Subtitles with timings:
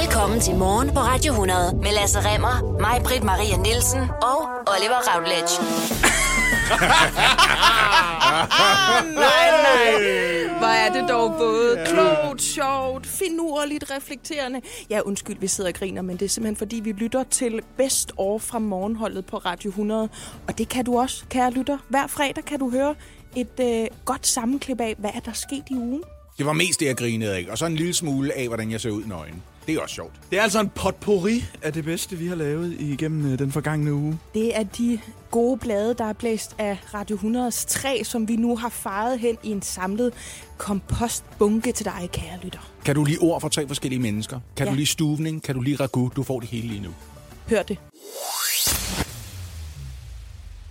[0.00, 4.38] Velkommen til Morgen på Radio 100 med Lasse Remmer, mig, Britt Maria Nielsen og
[4.72, 5.54] Oliver Routledge.
[9.24, 9.90] nej, nej.
[10.58, 14.60] Hvor er det dog både klogt, sjovt, finurligt, reflekterende.
[14.90, 18.12] Ja, undskyld, vi sidder og griner, men det er simpelthen fordi, vi lytter til Best
[18.16, 20.08] År fra morgenholdet på Radio 100.
[20.48, 21.78] Og det kan du også, kære lytter.
[21.88, 22.94] Hver fredag kan du høre
[23.36, 26.02] et øh, godt sammenklip af, hvad er der sket i ugen.
[26.38, 27.46] Det var mest det, jeg grinede af.
[27.50, 29.42] Og så en lille smule af, hvordan jeg ser ud nøgen.
[29.66, 30.12] Det er også sjovt.
[30.30, 33.94] Det er altså en potpourri af det bedste, vi har lavet igennem øh, den forgangne
[33.94, 34.18] uge.
[34.34, 34.98] Det er de
[35.30, 39.36] gode blade, der er blæst af Radio 100's træ, som vi nu har faret hen
[39.42, 40.12] i en samlet
[40.58, 42.70] kompostbunke til dig, kære lytter.
[42.84, 44.40] Kan du lige ord for tre forskellige mennesker?
[44.56, 44.70] Kan Ja.
[44.72, 45.42] du lige stuvning?
[45.42, 46.10] Kan du lige ragu?
[46.16, 46.90] Du får det hele lige nu.
[47.48, 47.78] Hør det.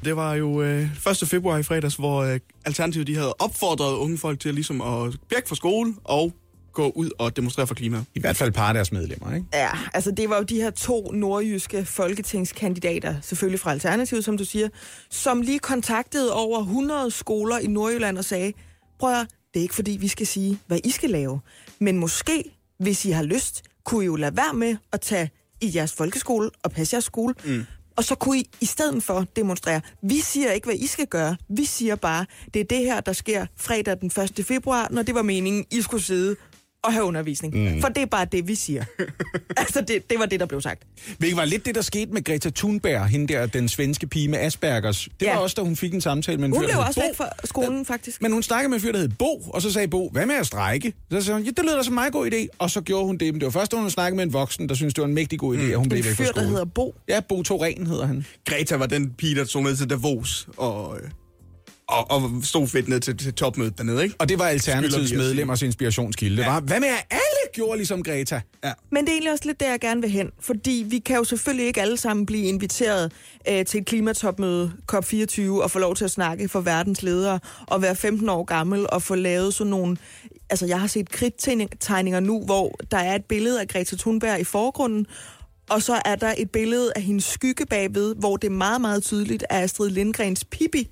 [0.05, 0.87] Det var jo øh,
[1.21, 1.27] 1.
[1.27, 5.43] februar i fredags, hvor øh, Alternativet de havde opfordret unge folk til ligesom at bjerge
[5.47, 6.33] fra skole og
[6.73, 8.05] gå ud og demonstrere for klimaet.
[8.15, 9.47] I hvert fald par af deres medlemmer, ikke?
[9.53, 14.45] Ja, altså det var jo de her to nordjyske folketingskandidater, selvfølgelig fra Alternativet, som du
[14.45, 14.69] siger,
[15.09, 18.53] som lige kontaktede over 100 skoler i Nordjylland og sagde,
[18.99, 21.39] prøv at, det er ikke fordi, vi skal sige, hvad I skal lave,
[21.79, 22.43] men måske,
[22.79, 25.29] hvis I har lyst, kunne I jo lade være med at tage
[25.61, 27.65] i jeres folkeskole og passe jeres skole, mm.
[27.95, 29.81] og så kunne I i stedet for demonstrere.
[30.01, 31.37] Vi siger ikke, hvad I skal gøre.
[31.49, 34.45] Vi siger bare, det er det her, der sker fredag den 1.
[34.45, 36.35] februar, når det var meningen, I skulle sidde
[36.83, 37.73] og have undervisning.
[37.75, 37.81] Mm.
[37.81, 38.83] For det er bare det, vi siger.
[39.57, 40.83] altså, det, det var det, der blev sagt.
[41.17, 44.39] Hvilket var lidt det, der skete med Greta Thunberg, hende der, den svenske pige med
[44.39, 45.09] Aspergers.
[45.19, 45.33] Det Ja.
[45.33, 47.29] var også, da hun fik en samtale med en Hun fyr, blev også væk fra
[47.43, 48.21] skolen, faktisk.
[48.21, 50.35] Men hun snakkede med en fyr, der hed Bo, og så sagde Bo, hvad med
[50.35, 50.93] at strække?
[51.11, 52.47] Så sagde hun, ja, det lyder da som en meget god idé.
[52.59, 53.33] Og så gjorde hun det.
[53.33, 55.13] Men det var først, da hun snakkede med en voksen, der syntes, det var en
[55.13, 56.95] mægtig god idé, at hun blev En væk fra fyr, der hedder Bo.
[57.09, 58.25] Ja, Bo Toren hedder han.
[58.45, 61.09] Greta var den pige, der tog ned til Davos og, øh,
[61.87, 64.15] og, og stod fedt ned til, til topmødet dernede, ikke?
[64.19, 66.37] Og det var Alternativets medlemmers inspirationskilde.
[66.37, 68.41] Det var, hvad med at alle gjorde ligesom Greta?
[68.63, 68.71] Ja.
[68.91, 70.31] Men det er egentlig også lidt der, jeg gerne vil hen.
[70.39, 73.11] Fordi vi kan jo selvfølgelig ikke alle sammen blive inviteret
[73.49, 77.81] øh, til et klimatopmøde COP24 og få lov til at snakke for verdens ledere og
[77.81, 79.97] være 15 år gammel og få lavet sådan nogle...
[80.49, 84.43] Altså, jeg har set kridttegninger nu, hvor der er et billede af Greta Thunberg i
[84.43, 85.05] forgrunden,
[85.69, 89.03] og så er der et billede af hendes skygge bagved, hvor det er meget, meget
[89.03, 90.89] tydeligt er Astrid Lindgrens Pippi,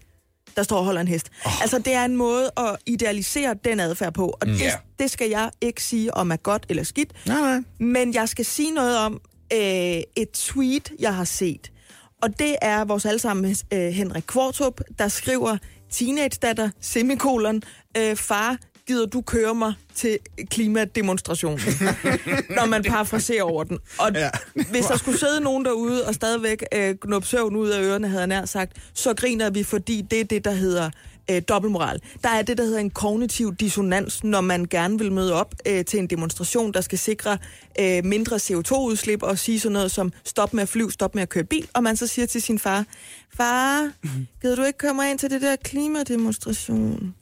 [0.56, 1.30] der står og holder en hest.
[1.46, 1.62] Oh.
[1.62, 4.54] Altså, det er en måde at idealisere den adfærd på, og mm.
[4.54, 7.12] det, det skal jeg ikke sige om er godt eller skidt.
[7.28, 7.60] Nej, nej.
[7.80, 9.22] Men jeg skal sige noget om
[9.54, 9.60] øh,
[10.16, 11.72] et tweet, jeg har set.
[12.22, 15.58] Og det er vores allesammen øh, Henrik Kvartrup, der skriver,
[15.92, 17.62] teenage-datter, semikolon,
[17.98, 18.58] øh, far,
[18.88, 20.20] gider du køre mig til
[20.50, 21.60] klimademonstrationen?
[22.58, 23.80] Når man parafraserer over den.
[23.98, 24.30] Og ja.
[24.54, 28.22] Hvis der skulle sidde nogen derude og stadigvæk øh, knuppe søvn ud af ørerne, havde
[28.22, 30.90] jeg nær sagt, så griner vi, fordi det er det, der hedder
[31.32, 32.02] øh, dobbeltmoral.
[32.24, 35.86] Der er det, der hedder en kognitiv dissonans, når man gerne vil møde op øh,
[35.86, 37.38] til en demonstration, der skal sikre
[37.80, 41.30] øh, mindre CO2-udslip og sige sådan noget som stop med at flyve, stop med at
[41.30, 42.86] køre bil, og man så siger til sin far,
[43.34, 43.92] far,
[44.42, 47.16] gider du ikke komme ind til det der klimademonstration?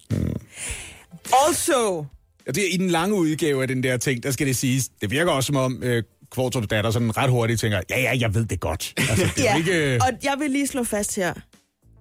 [1.33, 2.05] Also,
[2.47, 5.11] Og det, I den lange udgave af den der ting, der skal det siges, det
[5.11, 8.45] virker også som om øh, Kvartrups datter sådan ret hurtigt tænker, ja, ja, jeg ved
[8.45, 8.93] det godt.
[8.97, 9.93] Altså, det er ja, ikke...
[9.93, 11.33] øh, og jeg vil lige slå fast her.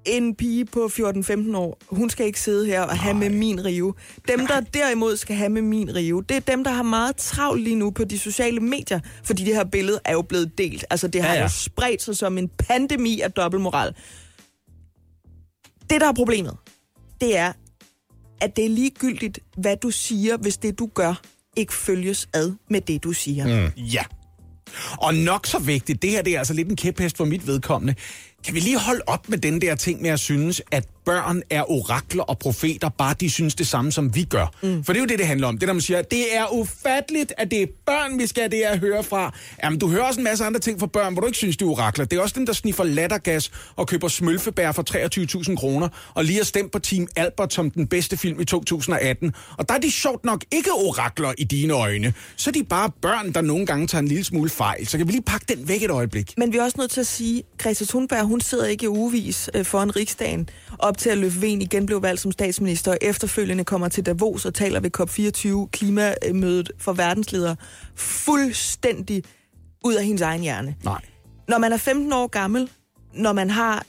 [0.07, 3.95] En pige på 14-15 år, hun skal ikke sidde her og have med min rive.
[4.29, 7.63] Dem, der derimod skal have med min rive, det er dem, der har meget travlt
[7.63, 10.85] lige nu på de sociale medier, fordi det her billede er jo blevet delt.
[10.91, 11.35] Altså, det har ja.
[11.35, 11.43] ja.
[11.43, 13.95] jo spredt sig som en pandemi af dobbeltmoral.
[15.91, 16.57] Det, der er problemet,
[17.21, 17.53] det er,
[18.41, 21.21] at det er ligegyldigt, hvad du siger, hvis det, du gør,
[21.57, 23.47] ikke følges ad med det, du siger.
[23.47, 23.73] Mm.
[23.77, 24.03] Ja.
[24.99, 27.95] Og nok så vigtigt, det her det er altså lidt en kæphest for mit vedkommende.
[28.45, 31.71] Kan vi lige holde op med den der ting med at synes, at børn er
[31.71, 34.47] orakler og profeter, bare de synes det samme, som vi gør?
[34.63, 34.85] Mm.
[34.85, 35.59] For det er jo det, det handler om.
[35.59, 38.63] Det der, man siger, det er ufatteligt, at det er børn, vi skal have det
[38.63, 39.35] at høre fra.
[39.65, 41.65] Jamen, du hører også en masse andre ting fra børn, hvor du ikke synes, de
[41.65, 42.05] er orakler.
[42.05, 44.85] Det er også dem, der sniffer lattergas og køber smølfebær for
[45.51, 49.35] 23.000 kroner, og lige har stemt på Team Albert som den bedste film i 2018.
[49.59, 52.13] Og der er de sjovt nok ikke orakler i dine øjne.
[52.37, 54.87] Så er de bare børn, der nogle gange tager en lille smule fejl.
[54.87, 56.35] Så kan vi lige pakke den væk et øjeblik.
[56.37, 59.51] Men vi er også nødt til at sige, Greta Thunberg, hun sidder ikke i ugevis
[59.55, 60.49] øh, foran riksdagen,
[60.79, 64.55] op til at Løfven igen blev valgt som statsminister, og efterfølgende kommer til Davos og
[64.55, 67.57] taler ved COP24, klimamødet for verdensledere,
[67.97, 69.25] fuldstændig
[69.85, 70.77] ud af hendes egen hjerne.
[70.85, 71.01] Nej.
[71.49, 72.71] Når man er 15 år gammel,
[73.15, 73.85] når man har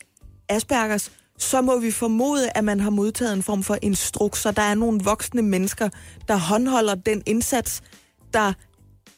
[0.49, 4.51] Aspergers, så må vi formode, at man har modtaget en form for instrukser.
[4.51, 5.89] Der er nogle voksne mennesker,
[6.27, 7.81] der håndholder den indsats,
[8.33, 8.53] der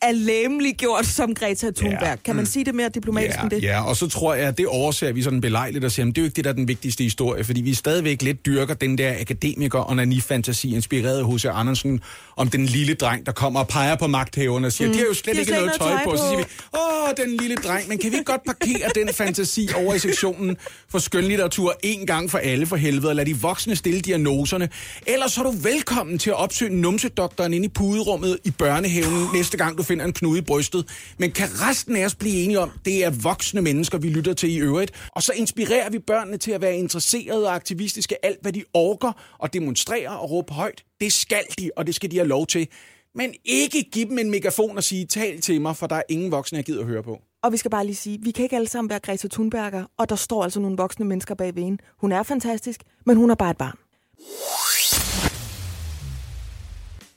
[0.02, 2.02] er læmelig gjort som Greta Thunberg.
[2.04, 2.16] Ja.
[2.16, 3.64] Kan man sige det mere diplomatisk Ja, end det?
[3.64, 6.18] ja, og så tror jeg, at det overser vi sådan belejligt og siger, at det
[6.18, 8.98] er jo ikke det, der er den vigtigste historie, fordi vi stadigvæk lidt dyrker den
[8.98, 11.46] der akademiker og fantasi inspireret af H.C.
[11.46, 12.02] Andersen
[12.38, 14.94] om den lille dreng, der kommer og peger på magthaverne og siger, mm.
[14.94, 16.10] de har jo slet De har ikke slet noget ikke tøj, noget på.
[16.10, 16.78] tøj Så siger vi, på.
[16.78, 20.58] åh, den lille dreng, men kan vi godt parkere den fantasi over i sektionen
[20.90, 24.70] for skønlitteratur en gang for alle for helvede, og lad de voksne stille diagnoserne.
[25.08, 29.78] Ellers er du velkommen til at opsøge numsedoktoren inde i puderummet i børnehaven næste gang,
[29.78, 30.90] du finder en knude i brystet.
[31.18, 34.52] Men kan resten af os blive enige om, det er voksne mennesker, vi lytter til
[34.52, 38.54] i øvrigt, og så inspirerer vi børnene til at være interesserede og aktivistiske alt, hvad
[38.54, 40.84] de orker og demonstrere og råbe højt.
[41.02, 42.68] Det skal de, og det skal de have lov til.
[43.16, 46.32] Men ikke give dem en megafon og sige, tal til mig, for der er ingen
[46.32, 47.22] voksne, jeg gider at høre på.
[47.44, 50.10] Og vi skal bare lige sige, vi kan ikke alle sammen være Greta Thunberger, og
[50.10, 51.84] der står altså nogle voksne mennesker bag ved hende.
[51.98, 53.78] Hun er fantastisk, men hun er bare et barn.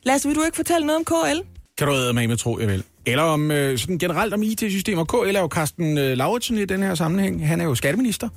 [0.03, 1.54] Lasse, vil du ikke fortælle noget om KL?
[1.79, 2.83] Kan du med med tro, jeg vil.
[3.07, 5.05] Eller om øh, sådan generelt om IT-systemer.
[5.05, 7.47] KL er jo Carsten øh, Lauritsen i den her sammenhæng.
[7.49, 8.29] Han er jo skatteminister.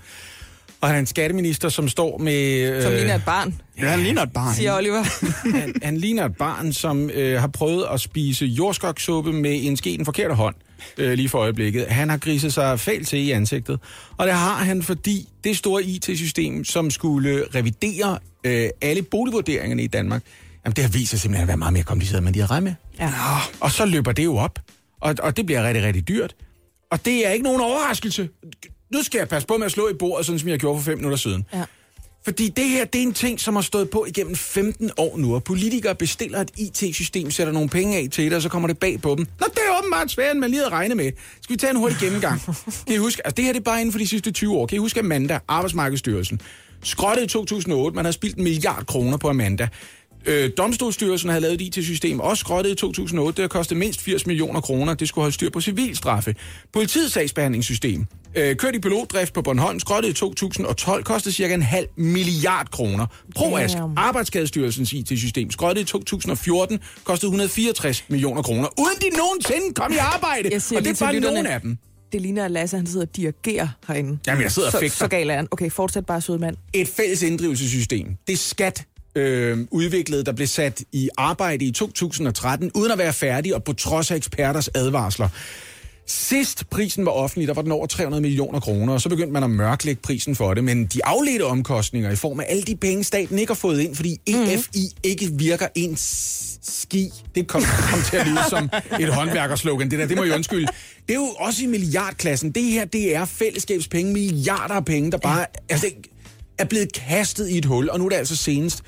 [0.82, 2.72] Og han er en skatteminister, som står med...
[2.76, 4.56] Øh, Som ligner et barn, Ja, han ligner et barn.
[4.56, 5.04] siger Oliver.
[5.60, 9.98] han, han ligner et barn, som øh, har prøvet at spise jordskoksuppe med en ske
[9.98, 10.56] den forkerte hånd
[10.98, 11.86] øh, lige for øjeblikket.
[11.86, 13.80] Han har griset sig fælt til i ansigtet.
[14.18, 19.88] Og det har han, fordi det store IT-system, som skulle revidere øh, alle boligvurderingerne i
[19.88, 20.22] Danmark,
[20.68, 22.52] jamen det har vist sig simpelthen at være meget mere kompliceret, end man de havde
[22.52, 22.64] regnet
[23.00, 23.08] med.
[23.08, 23.14] Ja.
[23.60, 24.60] Og så løber det jo op,
[25.02, 26.36] og, og det bliver rigtig, rigtig dyrt.
[26.92, 28.30] Og det er ikke nogen overraskelse.
[28.94, 30.86] Nu skal jeg passe på med at slå i bordet, sådan som jeg gjorde for
[30.86, 31.46] fem minutter siden.
[31.54, 31.64] Ja.
[32.24, 35.36] Fordi det her, det er en ting, som har stået på igennem 15 år nu,
[35.36, 38.78] og politikere bestiller et IT-system, sætter nogle penge af til det, og så kommer det
[38.78, 39.28] bag på dem.
[39.40, 41.12] Nå, det er åbenbart svært, end man lige havde regnet med.
[41.42, 42.42] Skal vi tage en hurtig gennemgang?
[42.88, 44.66] Kan I huske, altså det her det er bare inden for de sidste 20 år.
[44.66, 46.42] Kan I huske Amanda, Arbejdsmarkedsstyrelsen?
[46.84, 49.68] Skrottet i 2008, man har spildt en milliard kroner på Amanda.
[50.26, 53.42] Øh, Domstolsstyrelsen havde lavet et IT-system, også skrottet i 2008.
[53.42, 54.94] Det kostet mindst 80 millioner kroner.
[54.94, 56.36] Det skulle holde styr på civilstraffe.
[56.74, 58.06] Politiets sagsbehandlingssystem.
[58.36, 63.06] Øh, kørt i pilotdrift på Bornholm, skrottet i 2012, kostede cirka en halv milliard kroner.
[63.36, 63.94] ProAsk, Damn.
[63.98, 70.48] Arbejdsskadestyrelsens IT-system, skrottet i 2014, kostede 164 millioner kroner, uden de nogensinde kom i arbejde.
[70.76, 71.78] Og det er bare nogle af dem.
[72.12, 74.18] Det ligner, at Lasse han sidder og dirigerer herinde.
[74.28, 74.96] Jamen, jeg sidder og så, fægter.
[74.98, 75.48] så gal er han.
[75.52, 76.56] Okay, fortsæt bare, søde mand.
[76.74, 78.08] et fælles inddrivelsessystem.
[78.28, 78.86] Det er skat
[79.18, 83.74] øh, udviklet, der blev sat i arbejde i 2013, uden at være færdig og på
[83.74, 85.30] trods af eksperters advarsler.
[86.10, 89.44] Sidst prisen var offentlig, der var den over 300 millioner kroner, og så begyndte man
[89.44, 90.64] at mørklægge prisen for det.
[90.64, 93.96] Men de afledte omkostninger i form af alle de penge, staten ikke har fået ind,
[93.96, 97.12] fordi EFI ikke virker en ski.
[97.36, 97.62] Det kom,
[97.92, 98.70] kom til at lyde som
[99.00, 99.92] et håndværkerslogan.
[99.92, 100.68] Det der, det må jeg undskylde.
[101.08, 102.52] Det er jo også i milliardklassen.
[102.52, 105.88] Det her, det er fællesskabspenge, milliarder af penge, der bare altså,
[106.58, 107.90] er blevet kastet i et hul.
[107.90, 108.84] Og nu er det altså senest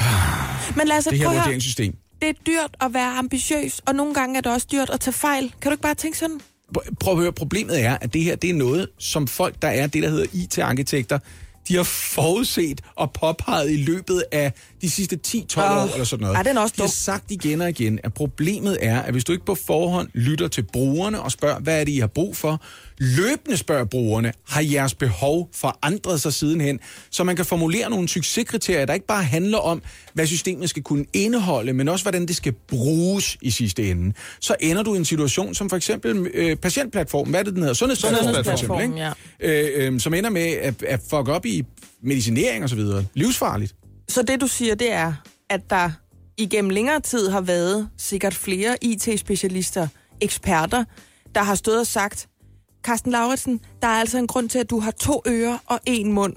[0.76, 1.44] Men Lasse, det her prøv at høre.
[1.44, 1.96] vurderingssystem.
[2.22, 5.12] Det er dyrt at være ambitiøs, og nogle gange er det også dyrt at tage
[5.14, 5.54] fejl.
[5.60, 6.40] Kan du ikke bare tænke sådan?
[6.78, 9.68] Pr- Prøv at høre, problemet er, at det her det er noget, som folk, der
[9.68, 11.18] er det, der hedder IT-arkitekter,
[11.68, 16.22] de har forudset og påpeget i løbet af de sidste 10-12 Åh, år eller sådan
[16.22, 16.36] noget.
[16.36, 19.24] ej, den er også de har sagt igen og igen, at problemet er, at hvis
[19.24, 22.36] du ikke på forhånd lytter til brugerne og spørger, hvad er det, I har brug
[22.36, 22.62] for,
[22.98, 26.80] løbende spørger brugerne, har jeres behov forandret sig sidenhen,
[27.10, 29.82] så man kan formulere nogle succeskriterier, der ikke bare handler om,
[30.14, 34.14] hvad systemet skal kunne indeholde, men også, hvordan det skal bruges i sidste ende.
[34.40, 37.62] Så ender du i en situation, som for eksempel øh, patientplatformen, hvad er det, den
[37.62, 37.74] hedder?
[37.74, 39.76] Sundhedsplatformen, for eksempel, ikke?
[39.80, 41.64] Øh, øh, som ender med at, at fuck op i
[42.02, 43.04] medicinering og så videre.
[43.14, 43.74] Livsfarligt.
[44.08, 45.12] Så det, du siger, det er,
[45.50, 45.90] at der
[46.38, 49.88] igennem længere tid har været sikkert flere IT-specialister,
[50.20, 50.84] eksperter,
[51.34, 52.28] der har stået og sagt,
[52.82, 56.12] Carsten Lauritsen, der er altså en grund til, at du har to ører og en
[56.12, 56.34] mund.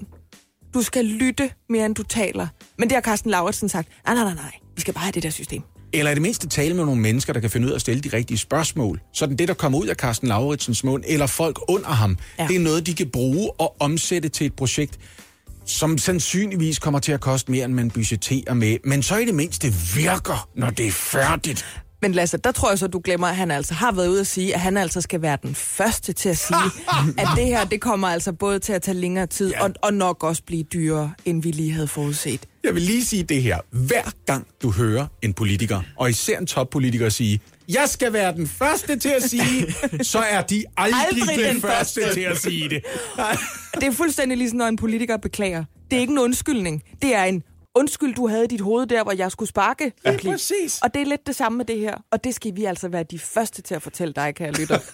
[0.74, 2.46] Du skal lytte mere, end du taler.
[2.78, 5.22] Men det har Carsten Lauritsen sagt, nej, nej, nej, nej, vi skal bare have det
[5.22, 5.62] der system.
[5.92, 8.00] Eller i det mindste tale med nogle mennesker, der kan finde ud af at stille
[8.02, 9.00] de rigtige spørgsmål.
[9.12, 12.46] Sådan det, der kommer ud af Carsten Lauritsens mund, eller folk under ham, Ja.
[12.46, 14.98] det er noget, de kan bruge og omsætte til et projekt,
[15.70, 18.76] som sandsynligvis kommer til at koste mere, end man budgeterer med.
[18.84, 21.66] Men så i det mindste virker, når det er færdigt.
[22.02, 24.26] Men Lasse, der tror jeg så, du glemmer, at han altså har været ude at
[24.26, 26.56] sige, at han altså skal være den første til at sige,
[27.18, 29.62] at det her, det kommer altså både til at tage længere tid, Ja.
[29.64, 32.40] og, og nok også blive dyrere, end vi lige havde forudset.
[32.64, 33.58] Jeg vil lige sige det her.
[33.70, 37.40] Hver gang du hører en politiker, og især en toppolitiker sige,
[37.74, 41.60] jeg skal være den første til at sige, så er de aldrig, Aldrig den den
[41.62, 42.20] første første.
[42.20, 42.82] til at sige det.
[43.74, 45.64] Det er fuldstændig ligesom, når en politiker beklager.
[45.90, 46.82] Det er ikke en undskyldning.
[47.02, 47.42] Det er en
[47.74, 49.92] undskyld, du havde dit hoved der, hvor jeg skulle sparke.
[50.04, 50.78] Ja, præcis.
[50.82, 51.94] Og det er lidt det samme med det her.
[52.12, 54.78] Og det skal vi altså være de første til at fortælle dig, kære lytter.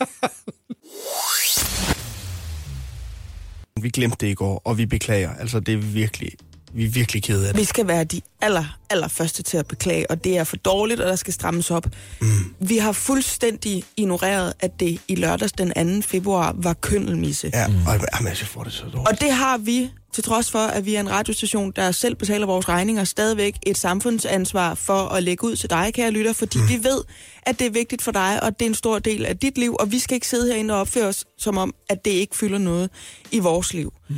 [3.81, 5.35] Vi glemte det i går, og vi beklager.
[5.35, 6.33] Altså, det er virkelig
[6.73, 7.61] Vi er virkelig kede af det.
[7.61, 11.01] Vi skal være de aller, aller første til at beklage, og det er for dårligt,
[11.01, 11.87] og der skal strammes op.
[12.21, 12.29] Mm.
[12.61, 16.07] Vi har fuldstændig ignoreret, at det i lørdags den 2.
[16.09, 17.51] februar var køndelmisse.
[17.55, 17.75] Ja, mm.
[17.75, 19.09] og jamen, jeg får det så dårligt.
[19.09, 22.47] Og det har vi, til trods for, at vi er en radiostation, der selv betaler
[22.47, 26.69] vores regninger, stadigvæk et samfundsansvar for at lægge ud til dig, kære lytter, fordi mm.
[26.69, 27.05] vi ved,
[27.43, 29.77] at det er vigtigt for dig, og det er en stor del af dit liv,
[29.81, 32.59] og vi skal ikke sidde herinde og opføre os, som om, at det ikke fylder
[32.59, 32.91] noget
[33.33, 33.93] i vores liv.
[34.09, 34.17] Mm.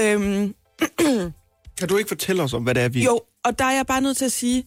[0.00, 0.54] Øhm,
[1.78, 3.04] Kan du ikke fortælle os om, hvad det er, vi...
[3.04, 4.64] jo, og der er jeg bare nødt til at sige,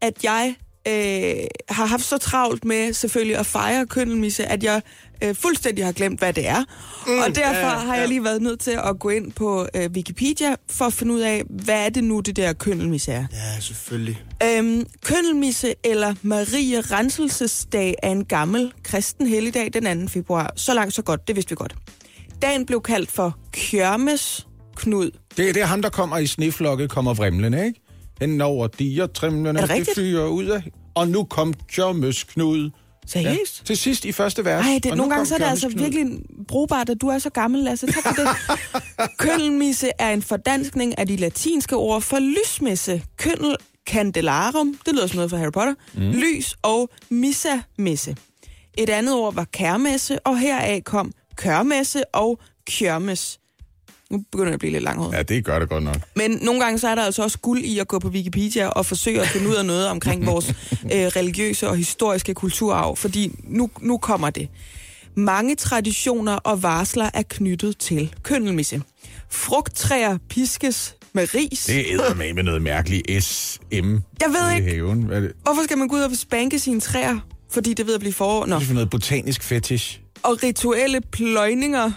[0.00, 0.54] at jeg
[0.88, 4.82] øh, har haft så travlt med selvfølgelig at fejre køndelmisse, at jeg
[5.24, 6.64] øh, fuldstændig har glemt, hvad det er.
[7.06, 9.90] Mm, og derfor ja, har jeg lige været nødt til at gå ind på øh,
[9.90, 13.26] Wikipedia for at finde ud af, hvad er det nu, det der køndelmisse er.
[13.32, 14.22] Ja, selvfølgelig.
[14.44, 20.08] Øhm, køndelmisse eller Marie Renselsesdag er en gammel kristen helligdag den 2.
[20.08, 20.52] februar.
[20.56, 21.28] Så langt, så godt.
[21.28, 21.74] Det vidste vi godt.
[22.42, 25.10] Dagen blev kaldt for Kjørmes Knud.
[25.36, 27.80] Det, det er ham, der kommer i sneflokke, kommer vrimlende, ikke?
[28.20, 30.62] Hen over diger, trimlende, det fyrer ud af...
[30.94, 32.70] Og nu kom Kjørmes Knud.
[33.06, 33.66] Seriøst?
[33.66, 34.64] Til sidst i første vers.
[34.64, 35.78] Nej, nogle gange så er det altså Knud.
[35.82, 36.06] virkelig
[36.48, 37.86] brugbart, at du er så gammel, Lasse.
[37.86, 38.28] Tak for det.
[39.18, 43.02] Køndelmisse er en fordanskning af de latinske ord for lysmesse.
[43.16, 43.56] Kønnel
[43.88, 46.00] candelarum, det lyder som noget fra Harry Potter, mm.
[46.00, 48.16] lys og missa-messe.
[48.78, 53.38] Et andet ord var kærmesse, og heraf kom kørmesse og kjørmes.
[54.12, 55.16] Nu begynder jeg at blive lidt langhåret.
[55.16, 55.96] Ja, det gør det godt nok.
[56.16, 58.86] Men nogle gange så er der altså også guld i at gå på Wikipedia og
[58.86, 60.48] forsøge at finde ud af noget omkring vores
[60.84, 64.48] øh, religiøse og historiske kulturarv, fordi nu, nu kommer det.
[65.16, 68.82] Mange traditioner og varsler er knyttet til køndelmisse.
[69.30, 71.64] Frugttræer piskes med ris.
[71.64, 75.02] Det er med med noget mærkeligt SM Jeg ved ikke, haven.
[75.02, 75.32] Hvad er det?
[75.42, 77.18] hvorfor skal man gå ud og spanke sine træer?
[77.50, 78.46] Fordi det ved at blive forår.
[78.46, 78.56] Nå.
[78.56, 80.00] Det er for noget botanisk fetish.
[80.22, 81.90] Og rituelle pløjninger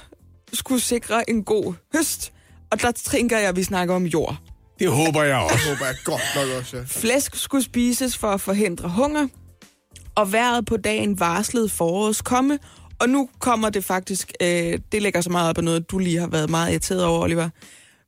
[0.56, 2.34] skulle sikre en god høst.
[2.72, 4.36] Og der tænker jeg, at vi snakker om jord.
[4.80, 5.56] Det håber jeg også.
[5.56, 6.84] Det håber jeg godt nok også, ja.
[6.88, 9.28] Flæsk skulle spises for at forhindre hunger,
[10.16, 12.60] og vejret på dagen varslede forårets komme,
[13.00, 16.20] og nu kommer det faktisk, øh, det lægger så meget op af noget, du lige
[16.20, 17.50] har været meget irriteret over, Oliver.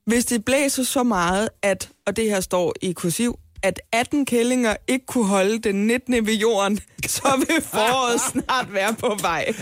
[0.06, 4.76] Hvis det blæser så meget, at, og det her står i kursiv, at 18 kællinger
[4.88, 6.26] ikke kunne holde den 19.
[6.26, 9.54] ved jorden, så vil foråret snart være på vej.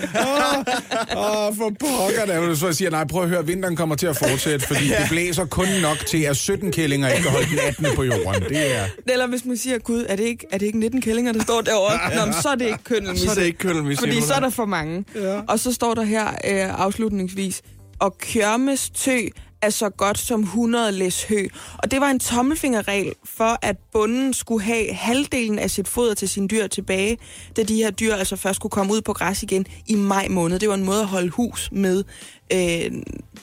[1.16, 2.46] Åh, oh, for pokker da.
[2.46, 5.44] Du så siger, nej, prøv at høre, vinteren kommer til at fortsætte, fordi det blæser
[5.44, 7.86] kun nok til, at 17 kællinger ikke kan holde den 18.
[7.96, 8.42] på jorden.
[8.42, 8.86] Det er...
[9.08, 11.60] Eller hvis man siger, gud, er det ikke, er det ikke 19 kællinger, der står
[11.60, 12.16] derovre?
[12.16, 13.24] Nå, men så er det ikke køndelmisse.
[13.24, 14.00] Så er det ikke køndelmisse.
[14.00, 15.04] Fordi så er der for mange.
[15.14, 15.40] Ja.
[15.48, 17.62] Og så står der her øh, afslutningsvis,
[17.98, 19.18] og kjørmes tø
[19.62, 21.46] er så godt som 100 læs hø.
[21.78, 26.28] Og det var en tommelfingerregel for, at bunden skulle have halvdelen af sit foder til
[26.28, 27.18] sine dyr tilbage,
[27.56, 30.58] da de her dyr altså først skulle komme ud på græs igen i maj måned.
[30.58, 32.04] Det var en måde at holde hus med
[32.52, 32.92] øh,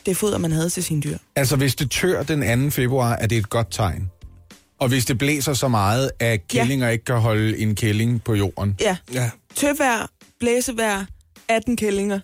[0.05, 1.17] det foder, man havde til sine dyr.
[1.35, 2.69] Altså, hvis det tør den 2.
[2.69, 4.11] februar, er det et godt tegn.
[4.79, 6.91] Og hvis det blæser så meget, at kællinger ja.
[6.91, 8.75] ikke kan holde en kælling på jorden.
[8.81, 10.07] Ja, Ja, tøvejr,
[10.39, 11.05] blæsevejr,
[11.49, 12.19] 18 kællinger.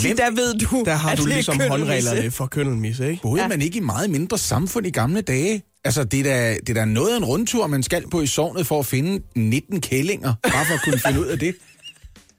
[0.00, 3.22] Hvem- der ved du, der har at du det er ligesom håndreglerne for køndelmisse, ikke?
[3.22, 3.48] Boede ja.
[3.48, 5.62] man ikke i meget mindre samfund i gamle dage?
[5.84, 8.26] Altså, det er, da, det er da noget af en rundtur, man skal på i
[8.26, 11.54] sovnet for at finde 19 kællinger, bare for at kunne finde ud af det.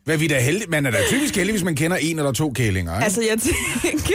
[0.06, 0.70] Hvad vi da heldig?
[0.70, 3.04] Man er da typisk heldig, hvis man kender en eller to kællinger, ikke?
[3.04, 3.38] Altså, jeg
[3.82, 4.14] tænker,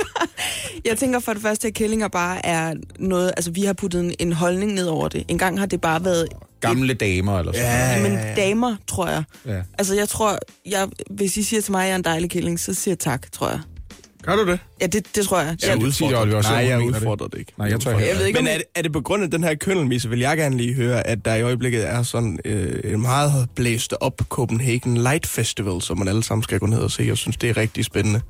[0.85, 3.33] jeg tænker for det første, at kællinger bare er noget...
[3.37, 5.25] Altså, vi har puttet en, en holdning ned over det.
[5.29, 6.29] En gang har det bare været...
[6.61, 7.99] Gamle damer eller sådan Ja.
[8.09, 8.13] noget.
[8.27, 9.23] Men damer, tror jeg.
[9.47, 9.63] Ja.
[9.79, 10.39] Altså, jeg tror...
[10.67, 12.99] Jeg, hvis I siger til mig, at jeg er en dejlig kælling, så siger jeg
[12.99, 13.61] tak, tror jeg.
[14.23, 14.59] Gør du det?
[14.81, 15.57] Ja, det, det tror jeg.
[15.67, 17.53] Jeg du siger det, Oliver, Nej, jeg udfordrer det ikke.
[17.59, 18.11] Nej, jeg tror udfordrer ikke.
[18.11, 20.19] Jeg ved ikke, Men er det, er det på grund af den her køndelmisse, vil
[20.19, 24.21] jeg gerne lige høre, at der i øjeblikket er sådan øh, en meget blæst op
[24.29, 27.03] Copenhagen Light Festival, som man alle sammen skal gå ned og se.
[27.03, 28.21] Jeg synes, det er rigtig spændende.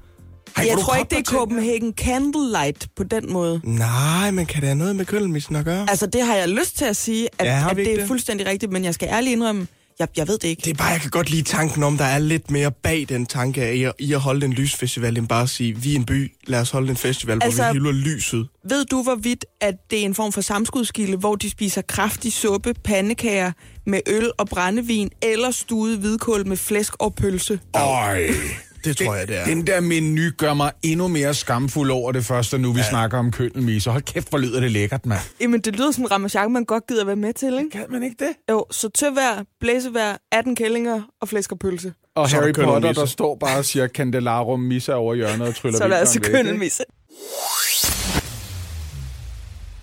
[0.57, 3.61] Ej, jeg tror ikke, det er Copenhagen Candlelight på den måde.
[3.64, 5.87] Nej, men kan det have noget med køndelmissen at gøre?
[5.90, 8.07] Altså, det har jeg lyst til at sige, at, Ja, at det er det?
[8.09, 9.67] fuldstændig rigtigt, men jeg skal ærligt indrømme,
[9.99, 10.62] jeg, jeg ved det ikke.
[10.64, 13.26] Det er bare, jeg kan godt lide tanken om, der er lidt mere bag den
[13.26, 15.97] tanke af i at- i at holde en lysfestival, end bare at sige, vi er
[15.97, 18.49] en by, lad os holde en festival, altså, hvor vi hylder lyset.
[18.69, 22.75] Ved du, hvorvidt at det er en form for samskudskilde, hvor de spiser kraftig suppe,
[22.85, 23.52] pandekager
[23.87, 27.61] med øl og brændevin, eller stuet hvidkål med flæsk og pølse?
[27.75, 28.28] Øj.
[28.88, 29.45] Det tror jeg, det er.
[29.45, 32.88] Den der menu gør mig endnu mere skamfuld over det første, nu vi ja.
[32.88, 33.90] snakker om køndelmise.
[33.90, 35.21] Hold kæft, hvor lyder det lækkert, mand.
[35.40, 37.71] Jamen, det lyder som en ramachan, man godt gider være med til, ikke?
[37.71, 38.28] Kan man ikke det?
[38.50, 41.92] Jo, så tøvejr, blæsevejr, 18 kællinger og flæsk og pølse.
[42.14, 45.54] Og Så der Harry Potter, der står bare og siger Candelarum missa over hjørnet og
[45.54, 46.83] tryller Så er vinteren altså køndelmisse.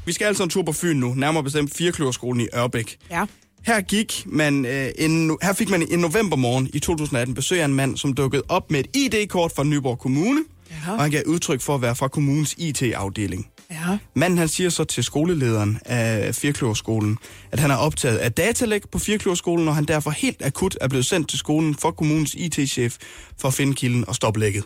[0.06, 2.98] Vi skal altså en tur på Fyn nu, nærmere bestemt Firkløverskolen i Ørbæk.
[3.12, 3.26] Ja.
[3.66, 7.74] Her gik man, øh, en, her fik man en novembermorgen i 2018 besøg af en
[7.74, 10.44] mand, som dukkede op med et ID-kort fra Nyborg Kommune,
[10.88, 10.92] Ja.
[10.94, 13.50] og han gav udtryk for at være fra kommunens IT-afdeling.
[13.72, 13.98] Ja.
[14.14, 17.18] Manden han siger så til skolelederen af Firkløverskolen,
[17.52, 21.06] at han er optaget af datalæg på Firkløverskolen, og han derfor helt akut er blevet
[21.06, 22.98] sendt til skolen for kommunens IT-chef
[23.38, 24.64] for at finde kilden og stoppe lægget.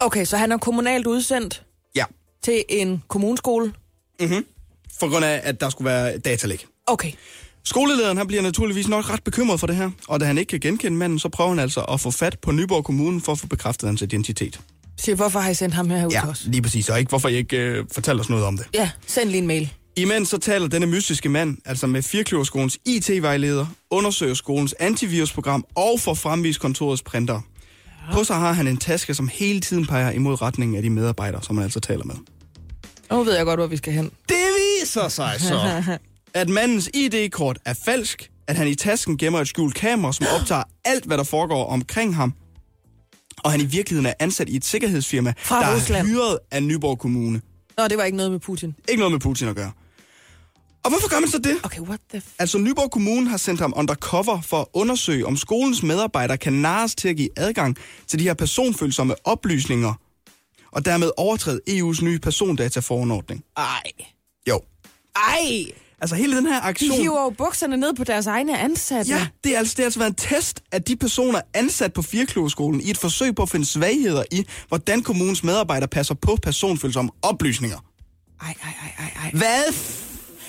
[0.00, 1.62] Okay, så han er kommunalt udsendt
[1.96, 2.04] Ja,
[2.42, 3.72] til en kommuneskole.
[5.00, 6.66] for grund af, at der skulle være datalæg.
[6.86, 7.12] Okay.
[7.66, 10.60] Skolelederen han bliver naturligvis nok ret bekymret for det her, og da han ikke kan
[10.60, 13.46] genkende manden, så prøver han altså at få fat på Nyborg Kommune for at få
[13.46, 14.60] bekræftet hans identitet.
[14.96, 16.44] Siger, hvorfor har I sendt ham her ud Ja, til os?
[16.46, 18.66] lige præcis, og ikke hvorfor I ikke øh, fortæller os noget om det.
[18.74, 19.72] Ja, send lige en mail.
[19.96, 26.14] Imens så taler denne mystiske mand, altså med Firkløverskolens IT-vejleder, undersøger skolens antivirusprogram og får
[26.14, 27.40] fremvist kontorets printer.
[28.08, 28.14] Ja.
[28.14, 31.42] På sig har han en taske, som hele tiden peger imod retningen af de medarbejdere,
[31.42, 32.14] som han altså taler med.
[33.10, 34.10] Nu ved jeg godt, hvor vi skal hen.
[34.28, 34.36] Det
[34.80, 35.82] viser sig så,
[36.34, 40.62] at mandens ID-kort er falsk, at han i tasken gemmer et skjult kamera, som optager
[40.84, 42.34] alt, hvad der foregår omkring ham,
[43.44, 46.06] og han i virkeligheden er ansat i et sikkerhedsfirma, Fra der Rusland.
[46.06, 47.40] er hyret af Nyborg Kommune.
[47.78, 48.74] Nå, det var ikke noget med Putin.
[48.88, 49.72] Ikke noget med Putin at gøre.
[50.84, 51.56] Og hvorfor gør man så det?
[51.62, 52.18] Okay, what the...
[52.18, 56.52] F- Altså, Nyborg Kommune har sendt ham undercover for at undersøge, om skolens medarbejdere kan
[56.52, 57.76] narres til at give adgang
[58.06, 59.94] til de her personfølsomme oplysninger,
[60.72, 63.44] og dermed overtræde EU's nye persondataforordning.
[63.56, 63.82] Ej.
[64.48, 64.60] Jo.
[65.16, 65.64] Ej!
[66.00, 66.90] Altså, hele den her De aktion...
[67.00, 69.10] hiver jo bukserne ned på deres egne ansatte.
[69.12, 72.02] Ja, det er, altså, det har altså været en test af de personer ansat på
[72.02, 77.10] Firkløverskolen i et forsøg på at finde svagheder i, hvordan kommunens medarbejdere passer på personfølsomme
[77.22, 77.78] oplysninger.
[78.42, 79.30] Ej, ej, ej, ej, ej.
[79.34, 79.74] Hvad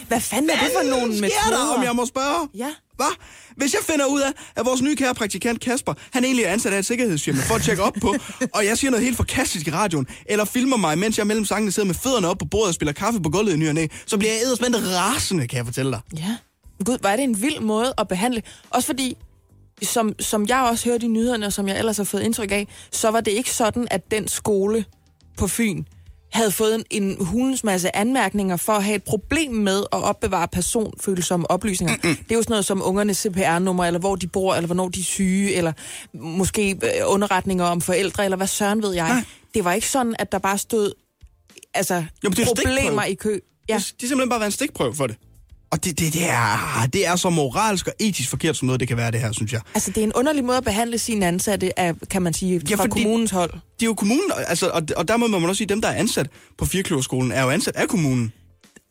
[0.07, 1.65] Hvad fanden er det for nogle sker metoder?
[1.67, 2.47] der, om jeg må spørge?
[2.55, 2.69] Ja.
[2.95, 3.15] Hvad?
[3.55, 6.73] Hvis jeg finder ud af, at vores nye kære praktikant Kasper, han egentlig er ansat
[6.73, 8.15] af et sikkerhedsfirma for at tjekke op på,
[8.53, 11.71] og jeg siger noget helt forkastisk i radioen, eller filmer mig, mens jeg mellem sangene
[11.71, 13.87] sidder med fødderne op på bordet og spiller kaffe på gulvet i ny og næ,
[14.05, 16.01] så bliver jeg edderspændt rasende, kan jeg fortælle dig.
[16.17, 16.37] Ja.
[16.85, 18.41] Gud, var det en vild måde at behandle.
[18.69, 19.17] Også fordi,
[19.83, 22.67] som, som jeg også hørte i nyhederne, og som jeg ellers har fået indtryk af,
[22.91, 24.85] så var det ikke sådan, at den skole
[25.37, 25.83] på Fyn
[26.31, 30.47] havde fået en, en hulens masse anmærkninger for at have et problem med at opbevare
[30.47, 31.95] personfølsomme oplysninger.
[32.03, 32.15] Mm-mm.
[32.15, 34.99] Det er jo sådan noget som ungernes CPR-nummer, eller hvor de bor, eller hvornår de
[34.99, 35.73] er syge, eller
[36.13, 39.07] måske øh, underretninger om forældre, eller hvad søren ved jeg.
[39.07, 39.23] Nej.
[39.53, 40.91] Det var ikke sådan, at der bare stod
[41.73, 43.39] altså, Jo, det er problemer i kø.
[43.69, 43.77] Ja.
[43.77, 45.15] Det, det er simpelthen bare været en stikprøve for det.
[45.71, 48.87] Og det, det, det, er, det er så moralsk og etisk forkert som noget, det
[48.87, 49.61] kan være det her, synes jeg.
[49.73, 52.75] Altså, det er en underlig måde at behandle sine ansatte af, kan man sige, Ja,
[52.75, 53.51] fra kommunens hold.
[53.53, 55.87] Det er jo kommunen, altså, og, og der må man også sige, at dem, der
[55.89, 58.33] er ansat på Firkløverskolen, er jo ansat af kommunen.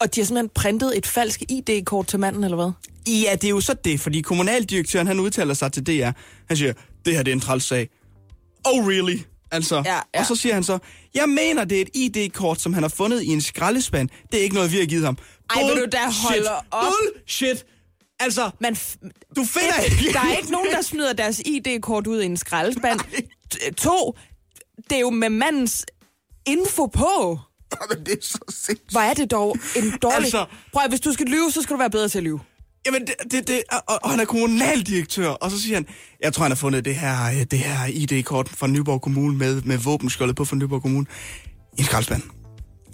[0.00, 2.70] Og de har simpelthen printet et falsk ID-kort til manden, eller hvad?
[3.06, 6.10] Ja, det er jo så det, fordi kommunaldirektøren, han udtaler sig til DR.
[6.48, 6.72] Han siger,
[7.04, 7.88] det her det er en træls sag.
[8.64, 9.18] Oh, really?
[9.50, 10.20] Altså, Ja, ja.
[10.20, 10.78] og så siger han så,
[11.14, 14.08] jeg mener, det er et ID-kort, som han har fundet i en skraldespand.
[14.32, 15.18] Det er ikke noget, vi har givet ham.
[15.50, 16.92] Ej, vil du da holde op?
[17.14, 17.66] Bullshit!
[18.20, 18.74] Altså, Man
[19.36, 20.12] du finder et, ikke...
[20.12, 23.00] der er ikke nogen, der smider deres ID-kort ud i en skraldespand.
[23.76, 24.16] To,
[24.90, 25.86] det er jo med mandens
[26.46, 27.38] info på.
[27.88, 28.90] Men det er så sindssygt.
[28.90, 30.16] Hvor er det dog en dårlig...
[30.16, 30.46] Altså- Altså...
[30.72, 32.40] Prøv at, hvis du skal lyve, så skal du være bedre til at lyve.
[32.86, 35.86] Jamen, det, det, det, og, og han er kommunaldirektør, og så siger han,
[36.20, 39.62] jeg tror, han har fundet det her, øh, det her ID-kort fra Nyborg Kommune med,
[39.62, 41.06] med våbenskjoldet på fra Nyborg Kommune
[41.78, 42.22] i en skraldespand.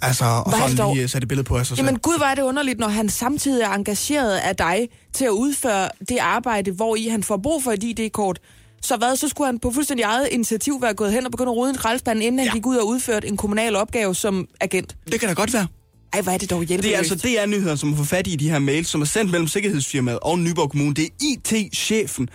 [0.02, 1.86] Altså, og Hvor så det dog- lige øh, et billede på af sig selv.
[1.86, 5.88] Jamen gud, er det underligt, når han samtidig er engageret af dig til at udføre
[6.08, 8.38] det arbejde, hvor i han får brug for et ID-kort.
[8.82, 11.56] Så hvad, så skulle han på fuldstændig eget initiativ være gået hen og begynde at
[11.56, 12.44] rode en skraldespand, inden ja.
[12.46, 14.96] han gik ud og udførte en kommunal opgave som agent.
[15.12, 15.66] Det kan da godt være.
[16.12, 16.82] Ej, hvor er det dog hjælpeløst.
[16.84, 19.04] Det er altså det er nyheder, som får fat i de her mails, som er
[19.04, 20.94] sendt mellem Sikkerhedsfirmaet og Nyborg Kommune.
[20.94, 22.28] Det er IT-chefen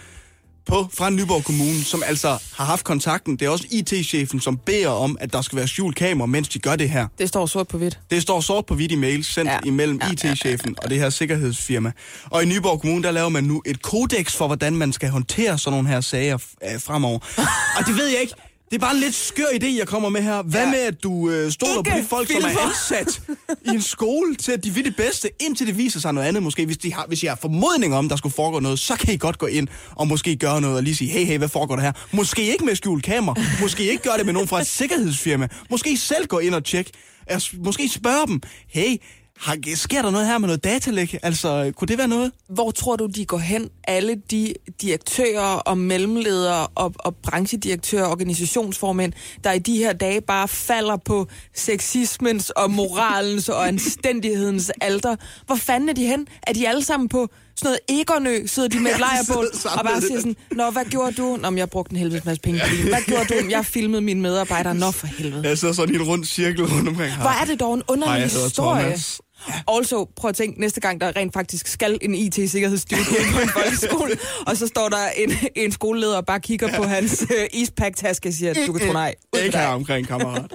[0.65, 3.35] på, fra Nyborg Kommune, som altså har haft kontakten.
[3.35, 6.59] Det er også IT-chefen, som beder om, at der skal være skjult kamera, mens de
[6.59, 7.07] gør det her.
[7.17, 7.99] Det står sort på hvidt.
[8.11, 9.53] Det står sort på hvidt i mails sendt ja.
[9.53, 9.59] Ja.
[9.67, 11.91] imellem Ja, ja, IT-chefen og det her sikkerhedsfirma.
[12.25, 15.57] Og i Nyborg Kommune, der laver man nu et kodex for, hvordan man skal håndtere
[15.57, 17.19] sådan nogle her sager øh, fremover.
[17.77, 18.33] og det ved jeg ikke.
[18.75, 20.41] Det er bare en lidt skør idé, jeg kommer med her.
[20.41, 20.71] Hvad ja.
[20.71, 22.61] med, at du øh, stoler på de folk, som er filmer.
[22.61, 23.21] ansat
[23.65, 26.43] i en skole, til at de vil det bedste, indtil det viser sig noget andet
[26.43, 26.65] måske.
[26.65, 29.17] Hvis, de har, hvis I har formodning om, der skulle foregå noget, så kan I
[29.17, 31.83] godt gå ind og måske gøre noget og lige sige, hey, hey, hvad foregår der
[31.83, 31.91] her?
[32.11, 33.35] Måske ikke med skjult kamera.
[33.61, 35.47] Måske ikke gøre det med nogen fra et sikkerhedsfirma.
[35.69, 36.91] Måske selv gå ind og tjekke.
[37.27, 38.95] Altså, Måske spørge dem, hey,
[39.39, 41.15] har, sker der noget her med noget datalæk?
[41.23, 42.31] Altså, kunne det være noget?
[42.49, 48.11] Hvor tror du, de går hen, alle de direktører og mellemledere og, og branchedirektører og
[48.11, 55.15] organisationsformænd, der i de her dage bare falder på sexismens og moralens og anstændighedens alter?
[55.45, 56.27] Hvor fanden er de hen?
[56.47, 59.47] Er de alle sammen på sådan noget egonø, sidder de med et sammen
[59.79, 61.37] og bare siger sådan, Nå, hvad gjorde du?
[61.41, 62.89] Nå, men jeg brugte en helvedes masse penge på.
[62.89, 63.49] Hvad gjorde du?
[63.49, 64.75] Jeg filmede mine medarbejdere.
[64.75, 65.47] Nå, for helvede.
[65.47, 67.21] Jeg sidder sådan i en rund cirkel rundt omkring her.
[67.21, 68.81] Hvor er det dog en Hej, underlig jeg hedder historie.
[68.81, 69.21] Thomas.
[69.67, 74.17] Also, prøv at tænke, næste gang der rent faktisk skal en IT-sikkerhedsstudie på en folkeskole,
[74.47, 78.33] og så står der en, en skoleleder og bare kigger på hans øh, ispack-taske og
[78.33, 79.15] siger, du kan tro nej.
[79.43, 80.51] Ikke her omkring, kammerat.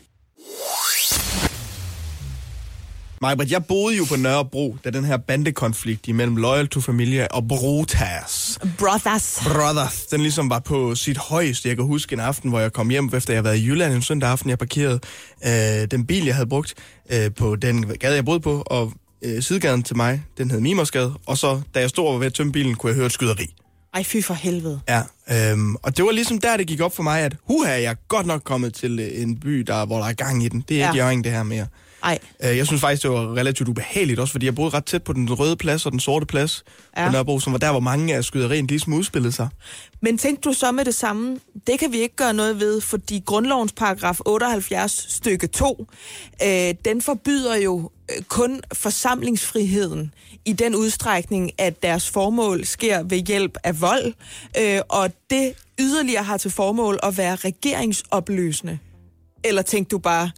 [3.23, 7.49] Majbert, jeg boede jo på Nørrebro, da den her bandekonflikt imellem Loyal to Familia og
[7.49, 9.41] Brotas Brothers.
[9.45, 11.69] Brothers, den ligesom var på sit højeste.
[11.69, 13.95] Jeg kan huske en aften, hvor jeg kom hjem, efter jeg havde været i Jylland
[13.95, 14.51] en søndag aften.
[14.51, 15.01] Jeg parkerede
[15.47, 16.75] øh, den bil, jeg havde brugt
[17.13, 21.15] øh, på den gade, jeg boede på, og øh, sidegaden til mig, den hed Mimersgade.
[21.27, 23.13] Og så, da jeg stod og var ved at tømme bilen, kunne jeg høre et
[23.13, 23.55] skyderi.
[23.95, 24.81] Ej, fy for helvede.
[24.89, 25.03] Ja,
[25.53, 27.95] øhm, og det var ligesom der, det gik op for mig, at huha, jeg er
[28.09, 30.65] godt nok kommet til øh, en by, der, hvor der er gang i den.
[30.69, 30.91] Det er Ja.
[30.93, 31.67] ikke Jørgen, det her mere.
[32.03, 35.03] Ej, Øh, Jeg synes faktisk, det var relativt ubehageligt, også fordi jeg boede ret tæt
[35.03, 36.65] på den røde plads og den sorte plads
[36.97, 37.07] ja.
[37.07, 39.49] På Nørrebro, som var der, hvor mange af skyderierne ligesom udspillede sig.
[40.03, 41.39] Men tænkte du så med det samme?
[41.67, 45.87] Det kan vi ikke gøre noget ved, fordi grundlovens paragraf 78 stykke 2,
[46.43, 53.19] øh, den forbyder jo øh, kun forsamlingsfriheden i den udstrækning, at deres formål sker ved
[53.19, 54.13] hjælp af vold,
[54.61, 58.79] øh, og det yderligere har til formål at være regeringsopløsende.
[59.45, 60.31] Eller tænkte du bare,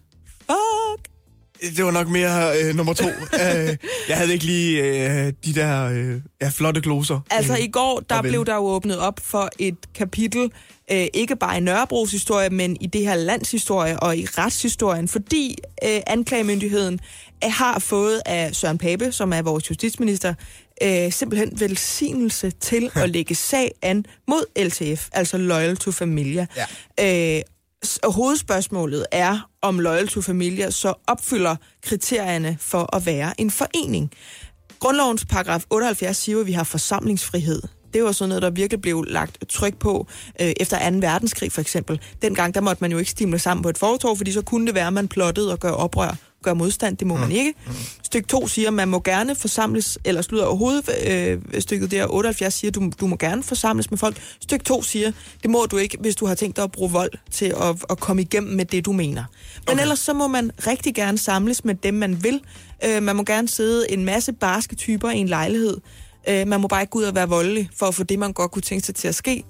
[1.77, 3.09] Det var nok mere øh, nummer to.
[3.43, 3.77] øh,
[4.09, 7.21] jeg havde ikke lige øh, de der øh, ja, flotte gloser.
[7.31, 10.51] Altså øh, i går, der blev der jo åbnet op for et kapitel,
[10.93, 15.09] øh, ikke bare i Nørrebros historie, men i det her lands historie og i retshistorien,
[15.09, 17.01] fordi øh, anklagemyndigheden
[17.45, 20.35] øh, har fået af Søren Pape, som er vores justitsminister,
[20.83, 26.47] øh, simpelthen velsignelse til at lægge sag an mod LTF, altså Loyal to Familia.
[26.99, 27.37] Ja.
[27.37, 27.43] Øh,
[28.05, 34.11] hovedspørgsmålet er, om Loyal to Familia så opfylder kriterierne for at være en forening.
[34.79, 37.63] Grundlovens paragraf 78 siger, at vi har forsamlingsfrihed.
[37.95, 40.07] Det var sådan noget, der virkelig blev lagt tryk på
[40.41, 40.97] øh, efter 2.
[40.97, 42.01] verdenskrig for eksempel.
[42.23, 44.75] Dengang der måtte man jo ikke stimle sammen på et fortov, fordi så kunne det
[44.75, 46.97] være, at man plottede og gør oprør, gøre modstand.
[46.97, 47.55] Det må man ikke.
[48.03, 52.55] Stykke 2 siger, at man må gerne forsamles, eller slutter overhovedet øh, stykket der 78
[52.55, 54.17] siger, at du, du må gerne forsamles med folk.
[54.41, 57.11] Stykke 2 siger, det må du ikke, hvis du har tænkt dig at bruge vold
[57.31, 59.25] til at, at komme igennem med det, du mener.
[59.67, 59.83] Men okay.
[59.83, 62.41] ellers så må man rigtig gerne samles med dem, man vil.
[62.85, 65.77] Øh, man må gerne sidde en masse barske typer i en lejlighed.
[66.29, 68.33] Øh, man må bare ikke gå ud og være voldelig, for at få det, man
[68.33, 69.45] godt kunne tænke sig til at ske.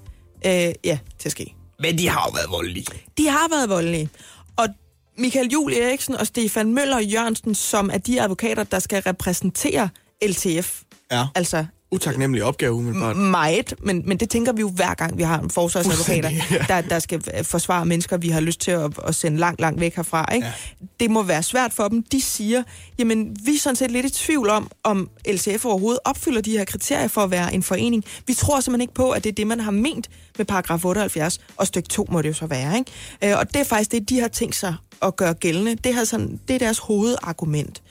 [0.45, 1.55] Øh, ja, til at ske.
[1.79, 2.85] Men de har jo været voldelige.
[3.17, 4.09] De har været voldelige.
[4.55, 4.67] Og
[5.17, 9.89] Michael Jul Eriksen og Stefan Møller Jørgensen, som er de advokater, der skal repræsentere
[10.21, 10.81] LTF.
[11.11, 11.25] Ja.
[11.35, 13.15] Altså Utaknemmelig opgave, umiddelbart.
[13.17, 16.81] meget, men, men det tænker vi jo hver gang, vi har en forsvarsadvokater, Fuldstændig, der,
[16.81, 20.33] der skal forsvare mennesker, vi har lyst til at, at sende langt, langt væk herfra.
[20.33, 20.47] Ikke?
[20.47, 20.53] Ja.
[20.99, 22.03] Det må være svært for dem.
[22.03, 22.63] De siger,
[22.99, 26.65] jamen vi er sådan set lidt i tvivl om, om LCF overhovedet opfylder de her
[26.65, 28.03] kriterier for at være en forening.
[28.27, 31.39] Vi tror simpelthen ikke på, at det er det, man har ment med paragraf 78,
[31.57, 32.77] og stykke 2 må det jo så være.
[32.77, 32.91] Ikke?
[33.33, 35.75] Øh, og det er faktisk det, de har tænkt sig at gøre gældende.
[35.75, 37.81] Det, har sådan, det er deres hovedargument.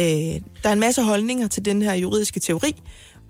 [0.00, 0.06] Øh,
[0.62, 2.82] der er en masse holdninger til den her juridiske teori,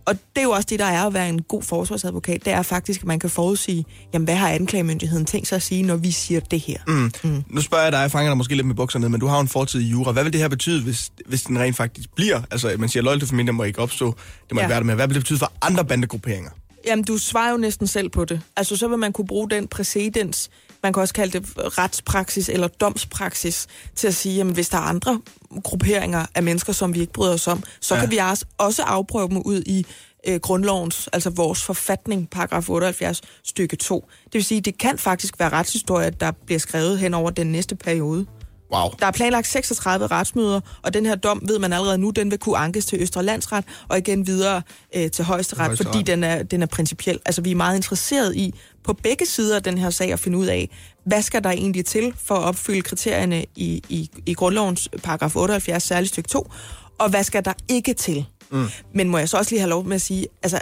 [0.09, 2.45] og det er jo også det, der er at være en god forsvarsadvokat.
[2.45, 5.83] Det er faktisk, at man kan forudsige, jamen, hvad har anklagemyndigheden tænkt sig at sige,
[5.83, 6.79] når vi siger det her?
[6.87, 7.13] Mm.
[7.25, 7.45] Mm.
[7.51, 9.41] Nu spørger jeg dig, jeg fanger dig måske lidt med bukserne ned, men du har
[9.41, 10.13] en fortid i jura.
[10.13, 12.43] Hvad vil det her betyde, hvis, hvis den rent faktisk bliver?
[12.51, 14.07] Altså, man siger, at familien må ikke opstå.
[14.07, 14.65] Det må Ja.
[14.67, 14.95] ikke være det med.
[14.95, 16.51] Hvad vil det betyde for andre bandegrupperinger?
[16.87, 18.41] Jamen, du svarer jo næsten selv på det.
[18.57, 20.51] Altså, så vil man kunne bruge den præcedens,
[20.83, 24.83] man kan også kalde det retspraksis eller domspraksis, til at sige, jamen, hvis der er
[24.83, 25.21] andre
[25.65, 28.01] grupperinger af mennesker, som vi ikke bryder os om, så Ja.
[28.01, 29.87] kan vi også, også afprøve dem ud i
[30.29, 34.09] øh, grundlovens, altså vores forfatning, paragraf 78, stykke 2.
[34.25, 37.75] Det vil sige, det kan faktisk være retshistorie, der bliver skrevet hen over den næste
[37.77, 38.27] periode.
[38.73, 38.91] Wow.
[38.99, 42.39] Der er planlagt 36 retsmøder, og den her dom, ved man allerede nu, den vil
[42.39, 44.63] kunne ankes til Østre Landsret, og igen videre
[44.97, 45.95] øh, til Højesteret, Højesteret.
[45.95, 47.19] fordi den er, den er principiel.
[47.27, 48.55] Altså, vi er meget interesseret i,
[48.85, 50.71] på begge sider af den her sag, at finde ud af,
[51.05, 55.83] hvad skal der egentlig til for at opfylde kriterierne i, i, i grundlovens paragraf 78,
[55.83, 56.51] særligt stykke 2,
[56.99, 58.27] og hvad skal der ikke til?
[58.51, 58.67] Mm.
[58.95, 60.61] Men må jeg så også lige have lov med at sige, altså,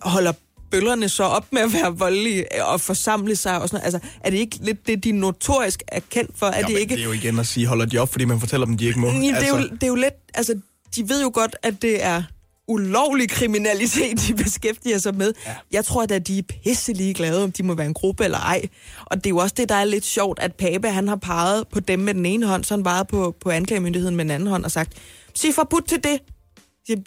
[0.00, 0.32] holder
[0.72, 3.94] bøllerne så op med at være voldelige og forsamle sig og sådan noget?
[3.94, 6.46] Altså, er det ikke lidt det, de notorisk er kendt for?
[6.46, 6.94] Er Ja, det ikke...
[6.94, 9.00] det er jo igen at sige, holder de op, fordi man fortæller dem, de ikke
[9.00, 9.06] må.
[9.06, 10.54] Ja, det, er jo, det er jo let, altså,
[10.96, 12.22] de ved jo godt, at det er
[12.68, 15.32] ulovlig kriminalitet, de beskæftiger sig med.
[15.46, 15.54] Ja.
[15.72, 18.62] Jeg tror at de er pisse glade, om de må være en gruppe eller ej.
[19.04, 21.68] Og det er jo også det, der er lidt sjovt, at Pape, han har peget
[21.68, 24.48] på dem med den ene hånd, så han bare på, på anklagemyndigheden med den anden
[24.48, 24.92] hånd og sagt,
[25.34, 26.18] sig forbudt til det.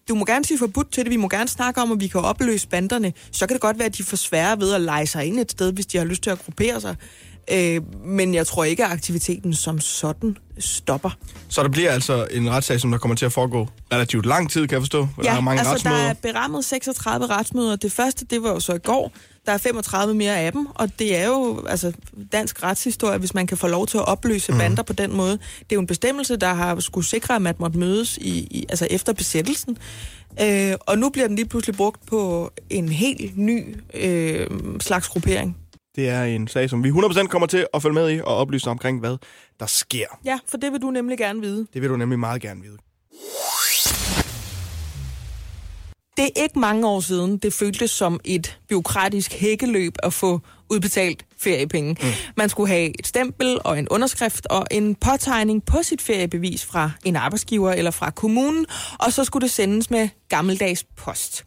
[0.09, 2.21] Du må gerne sige forbudt til det, vi må gerne snakke om, at vi kan
[2.21, 3.13] opløse banderne.
[3.31, 5.51] Så kan det godt være, at de får svære ved at lege sig ind et
[5.51, 6.95] sted, hvis de har lyst til at gruppere sig.
[7.51, 11.09] Øh, men jeg tror ikke, at aktiviteten som sådan stopper.
[11.49, 14.67] Så der bliver altså en retssag, som der kommer til at foregå relativt lang tid,
[14.67, 15.07] kan jeg forstå.
[15.15, 15.97] hvor der er mange altså retsmøder.
[15.97, 17.75] der er berammet 36 retsmøder.
[17.75, 19.11] Det første, det var jo så i går.
[19.45, 21.93] Der er 35 mere af dem, og det er jo altså,
[22.31, 24.57] dansk retshistorie, hvis man kan få lov til at opløse mm.
[24.57, 25.31] bander på den måde.
[25.31, 28.65] Det er jo en bestemmelse, der har skulle sikre, at man måtte mødes i, i,
[28.69, 29.77] altså efter besættelsen.
[30.41, 34.47] Øh, og nu bliver den lige pludselig brugt på en helt ny øh,
[34.79, 35.57] slags gruppering.
[35.95, 38.69] Det er en sag, som vi 100% kommer til at følge med i og oplyse
[38.69, 39.17] omkring, hvad
[39.59, 40.05] der sker.
[40.25, 41.67] Ja, for det vil du nemlig gerne vide.
[41.73, 42.77] Det vil du nemlig meget gerne vide.
[46.17, 51.25] Det er ikke mange år siden, det føltes som et byråkratisk hækkeløb at få udbetalt
[51.37, 51.97] feriepenge.
[52.01, 52.07] Mm.
[52.37, 56.91] Man skulle have et stempel og en underskrift og en påtegning på sit feriebevis fra
[57.03, 58.65] en arbejdsgiver eller fra kommunen,
[58.99, 61.45] og så skulle det sendes med gammeldags post.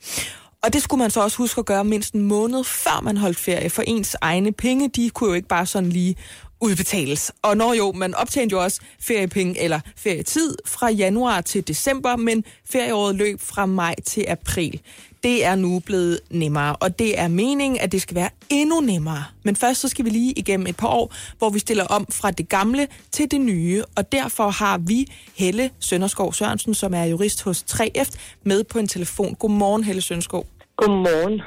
[0.62, 3.38] Og det skulle man så også huske at gøre mindst en måned før man holdt
[3.38, 6.16] ferie, for ens egne penge, de kunne jo ikke bare sådan lige
[6.60, 7.32] udbetales.
[7.42, 12.44] Og når jo, man optjente jo også feriepenge eller ferietid fra januar til december, men
[12.70, 14.80] ferieåret løb fra maj til april.
[15.22, 19.24] Det er nu blevet nemmere, og det er meningen, at det skal være endnu nemmere.
[19.42, 22.30] Men først så skal vi lige igennem et par år, hvor vi stiller om fra
[22.30, 27.42] det gamle til det nye, og derfor har vi Helle Sønderskov Sørensen, som er jurist
[27.42, 28.10] hos 3F,
[28.42, 29.34] med på en telefon.
[29.34, 30.46] Godmorgen, Helle Sønderskov.
[30.76, 31.40] Godmorgen.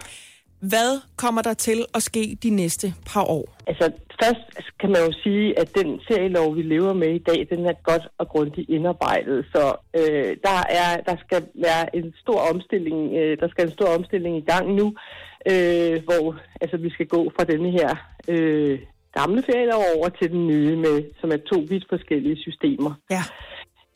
[0.62, 3.58] Hvad kommer der til at ske de næste par år?
[3.68, 3.92] Altså,
[4.24, 7.74] først kan man jo sige, at den serielov, vi lever med i dag, den er
[7.84, 9.46] godt og grundigt indarbejdet.
[9.54, 13.90] Så øh, der, er, der skal være en stor omstilling, øh, der skal en stor
[13.98, 14.88] omstilling i gang nu,
[15.52, 17.90] øh, hvor altså, vi skal gå fra denne her
[18.28, 18.80] øh,
[19.14, 22.94] gamle ferielov over til den nye, med, som er to vidt forskellige systemer.
[23.16, 23.24] Ja.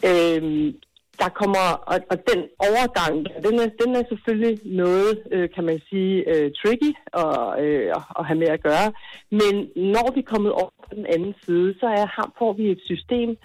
[0.09, 0.73] Øh,
[1.19, 5.79] der kommer, og, og den overgang, den er, den er selvfølgelig noget, øh, kan man
[5.89, 8.87] sige, øh, tricky at, øh, at have med at gøre.
[9.31, 9.53] Men
[9.93, 12.81] når vi er kommet over på den anden side, så er, her får vi et
[12.85, 13.37] system,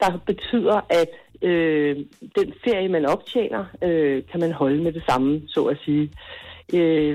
[0.00, 1.12] der betyder, at
[1.42, 1.96] øh,
[2.38, 6.02] den ferie, man optjener, øh, kan man holde med det samme, så at sige.
[6.02, 6.47] Øh,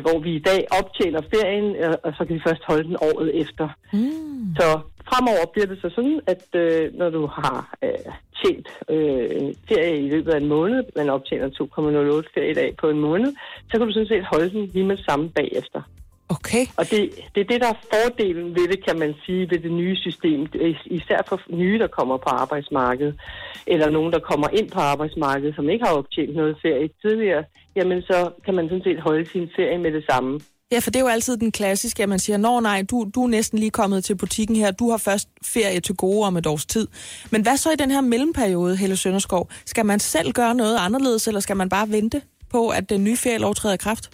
[0.01, 3.41] hvor vi i dag optjener ferien, og, og så kan vi først holde den året
[3.41, 3.69] efter.
[3.93, 4.55] Mm.
[4.59, 10.05] Så fremover bliver det så sådan, at øh, når du har øh, tjent øh, ferie
[10.05, 13.33] i løbet af en måned, man optjener 2,08 feriedag på en måned,
[13.69, 15.81] så kan du sådan set holde den lige med samme bagefter.
[16.29, 16.65] Okay.
[16.77, 19.71] Og det, det er det, der er fordelen ved det, kan man sige, ved det
[19.71, 20.47] nye system.
[20.85, 23.19] Især for nye, der kommer på arbejdsmarkedet,
[23.67, 27.43] eller nogen, der kommer ind på arbejdsmarkedet, som ikke har optjent noget ferie tidligere,
[27.75, 30.39] jamen så kan man sådan set holde sin ferie med det samme.
[30.71, 33.23] Ja, for det er jo altid den klassiske, at man siger, nå nej, du, du
[33.23, 36.47] er næsten lige kommet til butikken her, du har først ferie til gode om et
[36.47, 36.87] års tid.
[37.31, 39.49] Men hvad så i den her mellemperiode, Helle Sønderskov?
[39.65, 43.17] Skal man selv gøre noget anderledes, eller skal man bare vente på, at den nye
[43.17, 44.09] ferielov træder i kraft?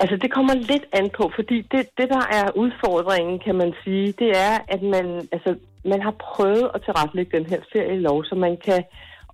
[0.00, 4.12] Altså, det kommer lidt an på, fordi det, det, der er udfordringen, kan man sige,
[4.12, 8.56] det er, at man, altså, man har prøvet at tilrettelægge den her ferielov, så man
[8.64, 8.84] kan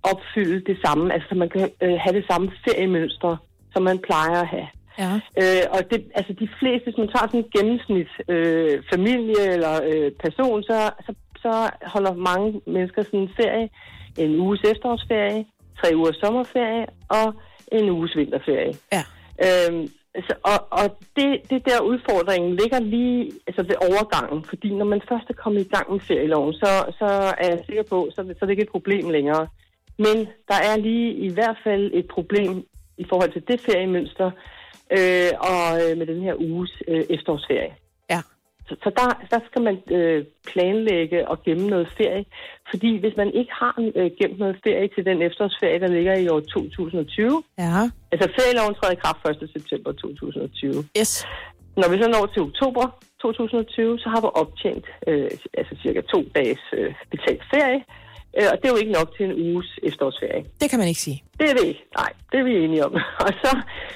[0.03, 3.37] opfylde det samme, altså man kan øh, have det samme feriemønster,
[3.73, 4.67] som man plejer at have.
[4.99, 5.13] Ja.
[5.41, 9.73] Øh, og det, altså de fleste, hvis man tager sådan en gennemsnit øh, familie eller
[9.91, 13.69] øh, person, så, så, så holder mange mennesker sådan en ferie,
[14.17, 15.45] en uges efterårsferie,
[15.79, 17.33] tre ugers sommerferie og
[17.71, 18.73] en uges vinterferie.
[18.95, 19.03] Ja.
[19.45, 24.85] Øhm, så, og og det, det der udfordringen ligger lige altså ved overgangen, fordi når
[24.85, 27.05] man først er kommet i gang med ferieloven, så, så
[27.37, 29.47] er jeg sikker på, så, så er det ikke et problem længere.
[29.97, 32.65] Men der er lige i hvert fald et problem
[32.97, 34.31] i forhold til det feriemønster,
[34.97, 37.73] øh, og øh, med den her uges øh, efterårsferie.
[38.73, 42.25] Så, så der, der skal man øh, planlægge og gemme noget ferie,
[42.69, 46.27] fordi hvis man ikke har øh, gemt noget ferie til den efterårsferie, der ligger i
[46.27, 47.89] år 2020, Ja.
[48.11, 49.49] altså ferieloven træder i kraft 1.
[49.57, 50.83] september 2020.
[50.99, 51.25] Yes.
[51.77, 52.85] Når vi så når til oktober
[53.21, 57.81] 2020, så har vi optjent øh, altså cirka to dages øh, betalt ferie,
[58.37, 60.43] øh, og det er jo ikke nok til en uges efterårsferie.
[60.61, 61.23] Det kan man ikke sige.
[61.39, 61.83] Det er det ikke.
[61.99, 62.93] Nej, det er vi enige om.
[63.25, 63.51] Og så,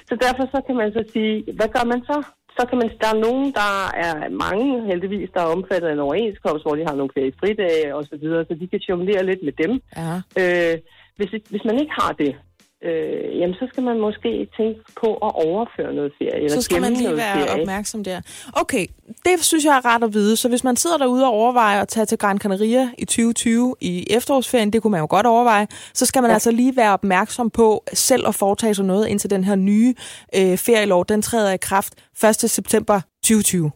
[0.10, 2.18] så derfor så kan man så sige, hvad gør man så?
[2.58, 3.72] Så kan man, der er nogen, der
[4.06, 7.96] er mange heldigvis, der er omfattet af en overenskomst, hvor de har nogle flere fridage
[7.96, 9.82] og så videre, så de kan jonglere lidt med dem.
[9.98, 10.14] Ja.
[10.42, 10.78] Øh,
[11.18, 12.36] hvis, hvis man ikke har det,
[12.84, 16.36] øh, jamen så skal man måske tænke på at overføre noget ferie.
[16.36, 17.62] Eller Så skal man lige være ferie.
[17.62, 18.22] opmærksom der.
[18.54, 18.86] Okay,
[19.26, 20.36] det synes jeg er rart at vide.
[20.36, 24.08] Så hvis man sidder derude og overvejer at tage til Gran Canaria i 2020 i
[24.10, 26.34] efterårsferien, det kunne man jo godt overveje, så skal man ja.
[26.34, 29.96] altså lige være opmærksom på selv at foretage sig noget indtil den her nye
[30.36, 32.36] øh, ferielov, den træder i kraft 1.
[32.36, 33.72] september 2020.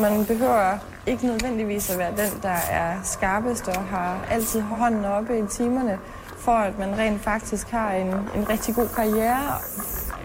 [0.00, 5.38] Man behøver ikke nødvendigvis at være den, der er skarpest og har altid hånden oppe
[5.38, 5.98] i timerne,
[6.38, 9.58] for at man rent faktisk har en, en rigtig god karriere.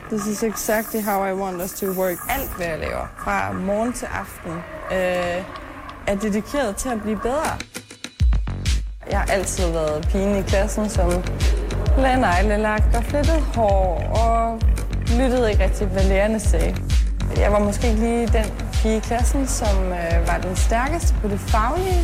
[0.09, 2.17] This is exactly how I want us to work.
[2.29, 4.51] Alt, hvad jeg laver, fra morgen til aften,
[4.91, 5.43] øh,
[6.07, 7.57] er dedikeret til at blive bedre.
[9.09, 11.11] Jeg har altid været pigen i klassen, som
[11.97, 14.59] lagde neglelagt og flettede hår og
[15.17, 16.75] lyttede ikke rigtig, hvad lærerne sagde.
[17.37, 21.27] Jeg var måske ikke lige den pige i klassen, som øh, var den stærkeste på
[21.27, 22.01] det faglige.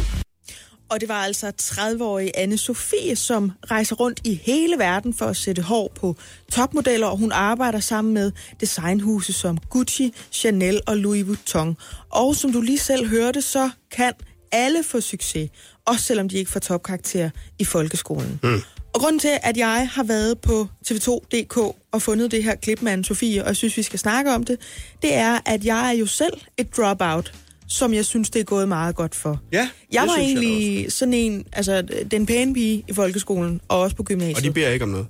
[0.89, 5.37] Og det var altså 30-årige anne Sofie, som rejser rundt i hele verden for at
[5.37, 6.15] sætte hår på
[6.51, 11.77] topmodeller, og hun arbejder sammen med designhuse som Gucci, Chanel og Louis Vuitton.
[12.09, 14.13] Og som du lige selv hørte, så kan
[14.51, 15.49] alle få succes.
[15.85, 18.39] også selvom de ikke får topkarakter i folkeskolen.
[18.43, 18.61] Mm.
[18.93, 21.57] Og grunden til, at jeg har været på tv2.dk
[21.91, 24.57] og fundet det her klip med Anne-Sophie, og jeg synes, vi skal snakke om det,
[25.01, 27.33] det er, at jeg er jo selv et dropout,
[27.67, 29.41] som jeg synes, det er gået meget godt for.
[29.51, 32.93] Ja, Jeg det var synes jeg da egentlig sådan en, altså den pæne pige i
[32.93, 34.37] folkeskolen, og også på gymnasiet.
[34.37, 35.07] Og de beder ikke om noget.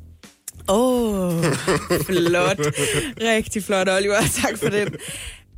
[0.70, 1.44] Åh, oh,
[2.06, 2.60] flot.
[3.22, 4.22] Rigtig flot, Oliver.
[4.42, 4.88] Tak for den.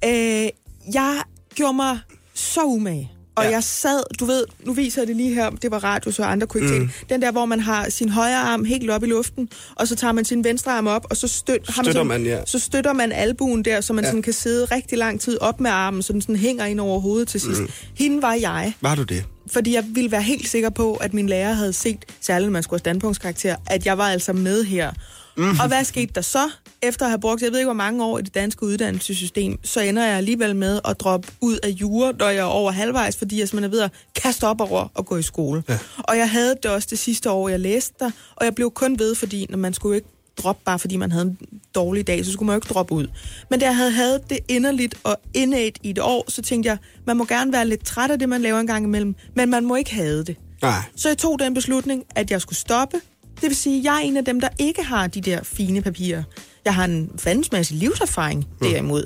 [0.06, 0.50] Øh,
[0.94, 1.22] jeg
[1.56, 2.00] gjorde mig
[2.34, 3.12] så umage.
[3.42, 3.52] Og Ja.
[3.52, 6.48] jeg sad, du ved, nu viser jeg det lige her, det var radio, så andre
[6.48, 6.90] kunne ikke mm.
[7.10, 10.12] Den der, hvor man har sin højre arm helt op i luften, og så tager
[10.12, 12.40] man sin venstre arm op, og så, støt, har Støtter sådan, man, ja.
[12.46, 14.10] så støtter man albuen der, så man ja.
[14.10, 17.00] sådan kan sidde rigtig lang tid op med armen, så den sådan hænger ind over
[17.00, 17.62] hovedet til sidst.
[17.62, 17.70] Mm.
[17.96, 19.26] Hende var jeg Var du det?
[19.52, 22.64] fordi jeg ville være helt sikker på, at min lærer havde set, særligt når man
[22.64, 24.92] skulle have standpunktskarakter, at jeg var altså med her.
[25.38, 25.50] Mm.
[25.50, 26.50] Og hvad skete der så?
[26.82, 29.80] Efter at have brugt, jeg ved ikke hvor mange år i det danske uddannelsessystem, så
[29.80, 33.40] ender jeg alligevel med at droppe ud af jura, når jeg er over halvvejs, fordi
[33.40, 35.64] jeg simpelthen er ved at kaste op over og gå i skole.
[35.70, 35.78] Ja.
[35.98, 39.00] Og jeg havde det også det sidste år, jeg læste der, og jeg blev kun
[39.00, 41.38] ved, fordi når man skulle ikke droppe bare fordi man havde en
[41.76, 43.08] dårlig dag, så skulle man jo ikke droppe ud.
[43.50, 46.78] Men da jeg havde havde det inderligt og innate i et år, så tænkte jeg,
[47.08, 49.66] man må gerne være lidt træt af det, man laver en gang imellem, men man
[49.66, 50.36] må ikke have det.
[50.62, 50.82] Nej.
[50.96, 52.98] Så jeg tog den beslutning, at jeg skulle stoppe.
[53.42, 55.82] Det vil sige, at jeg er en af dem, der ikke har de der fine
[55.82, 56.24] papirer.
[56.66, 59.06] Jeg har en fandens masse livserfaring derimod.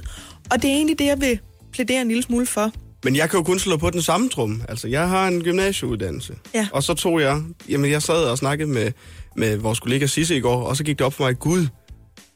[0.51, 1.39] Og det er egentlig det, jeg vil
[1.73, 2.71] plædere en lille smule for.
[3.03, 4.61] Men jeg kan jo kun slå på den samme trum.
[4.69, 6.33] Altså, jeg har en gymnasieuddannelse.
[6.53, 6.67] Ja.
[6.71, 7.41] Og så tog jeg...
[7.69, 8.91] Jamen, jeg sad og snakkede med,
[9.35, 11.67] med vores kollega Sisse i går, og så gik det op for mig, Gud,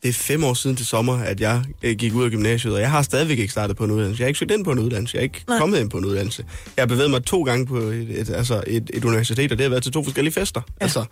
[0.04, 2.82] det er fem år siden til sommer, at jeg øh, gik ud af gymnasiet, og
[2.82, 4.22] jeg har stadigvæk ikke startet på en uddannelse.
[4.22, 5.16] Jeg har ikke søgt ind på en uddannelse.
[5.16, 5.58] Jeg er ikke Nej.
[5.58, 6.46] Kommet ind på en uddannelse.
[6.78, 9.64] Jeg har bevæget mig to gange på et, et, altså et, et universitet, og det
[9.64, 10.62] har været til to forskellige fester.
[10.68, 10.84] Ja.
[10.84, 11.06] Altså,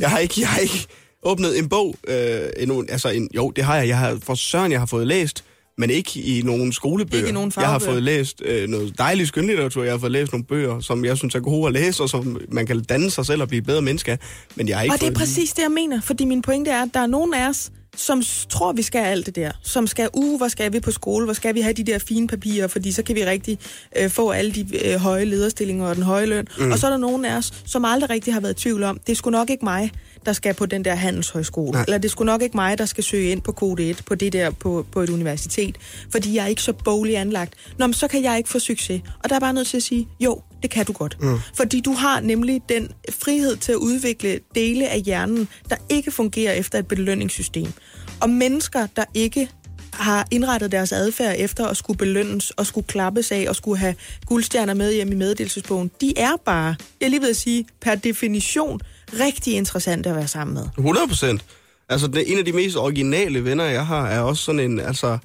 [0.00, 0.86] jeg har ikke, jeg har ikke
[1.22, 2.84] åbnet en bog øh, endnu.
[2.88, 3.88] Altså, en, jo, det har jeg.
[3.88, 5.44] Jeg har for søren, jeg har fået læst,
[5.78, 7.16] men ikke i nogen skolebøger.
[7.16, 9.82] Ikke i nogen jeg har fået læst øh, noget dejlig skønlitteratur.
[9.82, 12.40] Jeg har fået læst nogle bøger, som jeg synes er gode at læse, og som
[12.52, 14.18] man kan danne sig selv og blive bedre menneske af.
[14.54, 16.00] Men jeg har ikke Og det er præcis det, jeg mener.
[16.00, 19.26] Fordi min pointe er, at der er nogen af os, som tror, vi skal alt
[19.26, 19.52] det der.
[19.62, 21.24] Som skal, uh, hvor skal vi på skole?
[21.24, 22.66] Hvor skal vi have de der fine papirer?
[22.66, 23.58] Fordi så kan vi rigtig
[23.96, 26.46] øh, få alle de øh, høje lederstillinger og den høje løn.
[26.58, 26.72] Mm.
[26.72, 29.00] Og så er der nogen af os, som aldrig rigtig har været i tvivl om,
[29.06, 29.90] det er sgu nok ikke mig,
[30.26, 31.70] der skal på den der handelshøjskole.
[31.70, 31.84] Nej.
[31.86, 34.32] Eller det sgu nok ikke mig, der skal søge ind på kode 1, på det
[34.32, 35.76] der på, på et universitet.
[36.10, 37.54] Fordi jeg er ikke så boglig anlagt.
[37.78, 39.02] Nå, men så kan jeg ikke få succes.
[39.24, 41.16] Og der er bare nødt til at sige, jo, det kan du godt.
[41.20, 41.38] Mm.
[41.54, 46.52] Fordi du har nemlig den frihed til at udvikle dele af hjernen, der ikke fungerer
[46.52, 47.72] efter et belønningssystem.
[48.20, 49.48] Og mennesker, der ikke
[49.92, 53.94] har indrettet deres adfærd efter at skulle belønnes og skulle klappes af og skulle have
[54.26, 58.80] guldstjerner med hjem i meddelelsesbogen, de er bare, jeg lige ved at sige, per definition
[59.20, 60.64] rigtig interessante at være sammen med.
[60.78, 61.44] 100 procent.
[61.88, 65.18] Altså, det, en af de mest originale venner, jeg har, er også sådan en, altså...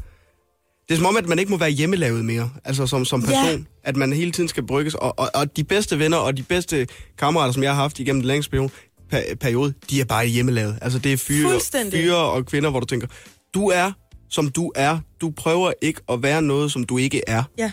[0.87, 3.43] Det er som om, at man ikke må være hjemmelavet mere, altså som, som Ja.
[3.45, 3.67] person.
[3.83, 4.95] At man hele tiden skal brygges.
[4.95, 8.21] Og, og, og de bedste venner og de bedste kammerater, som jeg har haft igennem
[8.21, 8.69] den længste periode,
[9.09, 10.77] per, periode de er bare hjemmelavet.
[10.81, 11.59] Altså, det er fyre,
[11.91, 13.07] fyre og kvinder, hvor du tænker,
[13.53, 13.91] du er,
[14.29, 14.99] som du er.
[15.21, 17.43] Du prøver ikke at være noget, som du ikke er.
[17.57, 17.71] Ja.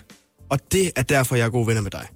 [0.50, 2.06] Og det er derfor, jeg er gode venner med dig.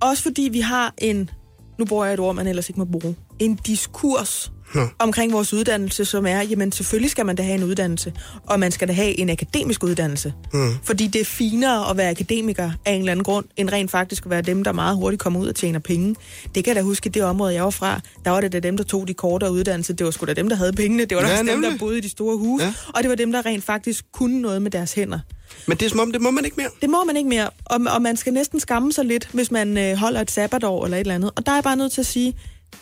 [0.00, 1.30] Også fordi vi har en,
[1.78, 4.52] nu bruger jeg et ord, man ellers ikke må bruge, en diskurs
[4.98, 8.12] Omkring vores uddannelse, som er, jamen selvfølgelig skal man da have en uddannelse,
[8.46, 10.32] og man skal da have en akademisk uddannelse.
[10.52, 10.74] Hmm.
[10.82, 14.24] Fordi det er finere at være akademiker af en eller anden grund, end rent faktisk
[14.24, 16.14] at være dem, der meget hurtigt kommer ud og tjener penge.
[16.54, 18.76] Det kan jeg da huske, det område, jeg var fra, der var det da dem,
[18.76, 19.94] der tog de kortere uddannelser.
[19.94, 21.04] Det var sgu da dem, der havde pengene.
[21.04, 21.78] Det var da Ja, også dem, der nemlig.
[21.78, 22.64] boede i de store huse.
[22.64, 22.68] Ja.
[22.68, 22.74] Ja.
[22.94, 25.18] Og det var dem, der rent faktisk kunne noget med deres hænder.
[25.66, 26.68] Men det er som om, det må man ikke mere.
[26.82, 29.78] Det må man ikke mere, og, og man skal næsten skamme sig lidt, hvis man
[29.78, 31.30] øh, holder et sabbatår eller et eller andet.
[31.36, 32.36] Og der er jeg bare nødt til at sige,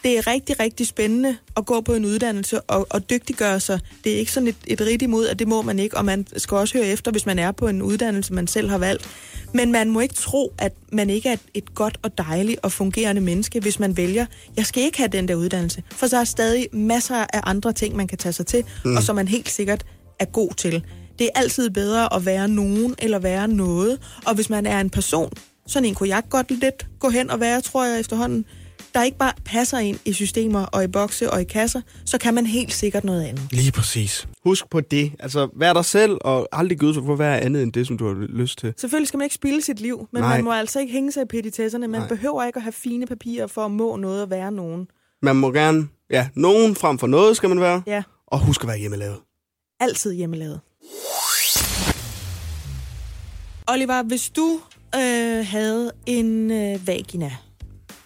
[0.05, 3.81] det er rigtig, rigtig spændende at gå på en uddannelse og, og dygtiggøre sig.
[4.05, 6.27] Det er ikke sådan et, et rigtigt imod, at det må man ikke, og man
[6.37, 9.09] skal også høre efter, hvis man er på en uddannelse, man selv har valgt.
[9.55, 13.21] Men man må ikke tro, at man ikke er et, godt og dejligt og fungerende
[13.21, 14.27] menneske, hvis man vælger,
[14.57, 15.83] jeg skal ikke have den der uddannelse.
[15.91, 18.97] For så er stadig masser af andre ting, man kan tage sig til, mm.
[18.97, 19.85] og som man helt sikkert
[20.19, 20.85] er god til.
[21.19, 23.99] Det er altid bedre at være nogen eller være noget.
[24.27, 25.33] Og hvis man er en person,
[25.67, 28.45] sådan en kunne jeg godt lidt gå hen og være, tror jeg efterhånden,
[28.95, 32.35] der ikke bare passer ind i systemer og i bokse og i kasser, så kan
[32.35, 33.53] man helt sikkert noget andet.
[33.53, 34.29] Lige præcis.
[34.45, 35.13] Husk på det.
[35.19, 38.07] Altså, vær dig selv, og aldrig ud for at være andet end det, som du
[38.09, 38.75] har lyst til.
[38.77, 40.37] Selvfølgelig skal man ikke spille sit liv, men Nej.
[40.37, 41.89] man må altså ikke hænge sig i petitesserne.
[41.89, 42.09] Man Nej.
[42.09, 44.87] behøver ikke at have fine papirer for at må noget og være nogen.
[45.23, 47.83] Man må gerne, ja, nogen frem for noget skal man være.
[47.87, 49.17] Ja, Og husk at være hjemmelavet.
[49.81, 50.61] altid hjemmelavet.
[53.69, 54.61] Oliver, hvis du
[54.97, 57.33] øh, havde en øh, vagina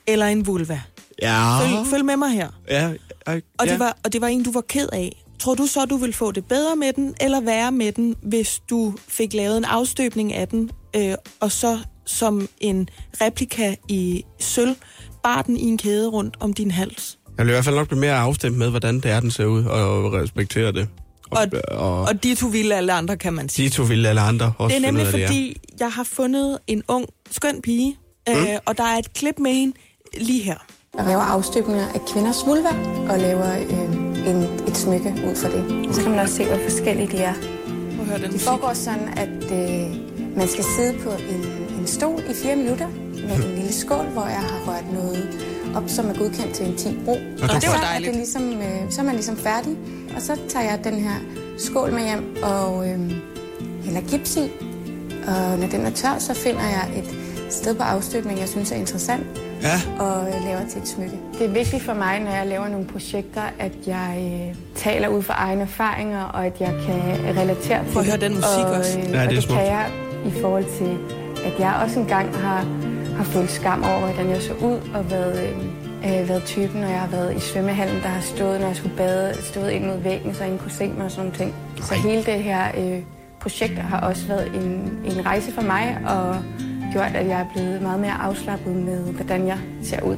[0.07, 0.81] eller en vulva,
[1.23, 1.61] Ja.
[1.61, 2.49] følg, følg med mig her.
[2.71, 2.89] Ja,
[3.29, 5.23] ja, Og, det var, og det var en, du var ked af.
[5.39, 8.61] Tror du så, du ville få det bedre med den, eller værre med den, hvis
[8.71, 12.89] du fik lavet en afstøbning af den, øh, og så som en
[13.21, 14.77] replika i sølv
[15.23, 17.19] bar den i en kæde rundt om din hals.
[17.39, 19.45] Jeg vil i hvert fald nok blive mere afstemt med, hvordan det er, den ser
[19.45, 20.89] ud, og respektere det.
[21.31, 23.69] Og, og, og de to ville alle andre, kan man sige.
[23.69, 26.83] de to ville alle andre også Det er nemlig af, fordi, jeg har fundet en
[26.89, 27.97] ung, skøn pige,
[28.29, 28.33] mm.
[28.35, 29.77] øh, og der er et klip med hende
[30.21, 30.67] lige her.
[30.99, 32.69] Jeg laver afstøbninger af kvinders vulva
[33.13, 35.95] og laver øh, en, et smykke ud fra det.
[35.95, 37.35] Så kan man også se, hvor forskellige de er.
[38.05, 39.97] Høre den Det foregår sådan, at øh,
[40.37, 41.45] man skal sidde på en,
[41.81, 45.29] en stol i fire minutter med en lille skål, hvor jeg har rørt noget
[45.77, 47.17] op, som er godkendt til en 10 brug.
[47.17, 48.09] Og det var så er, dejligt.
[48.09, 49.77] det ligesom, øh, så er man ligesom færdig,
[50.17, 51.15] og så tager jeg den her
[51.59, 53.13] skål med hjem og øh,
[53.85, 54.51] hælder gips i.
[55.27, 57.17] Og når den er tør, så finder jeg et
[57.53, 59.27] sted på afstøbning, jeg synes er interessant,
[59.65, 60.03] Ja.
[60.05, 61.17] og øh, laver til et smykke.
[61.39, 64.11] Det er vigtigt for mig, når jeg laver nogle projekter, at jeg
[64.49, 67.03] øh, taler ud fra egne erfaringer, og at jeg kan
[67.39, 68.23] relatere til Prøv at høre det.
[68.23, 68.99] den musik og, også.
[68.99, 69.59] Øh, Ja, og det er det smukt.
[69.61, 69.87] kan jeg
[70.27, 70.99] i forhold til,
[71.45, 72.65] at jeg også engang har,
[73.17, 75.49] har følt skam over, hvordan jeg så ud, og været,
[76.05, 78.77] øh, øh, været typen, når jeg har været i svømmehallen, der har stået, når jeg
[78.77, 81.55] skulle bade, stået ind mod væggen, så ingen kunne se mig og sådan nogle ting.
[81.83, 82.99] Så hele det her øh,
[83.41, 86.37] projekt har også været en, en rejse for mig, og
[86.95, 90.17] gjort, at jeg er blevet meget mere afslappet med, hvordan jeg ser ud.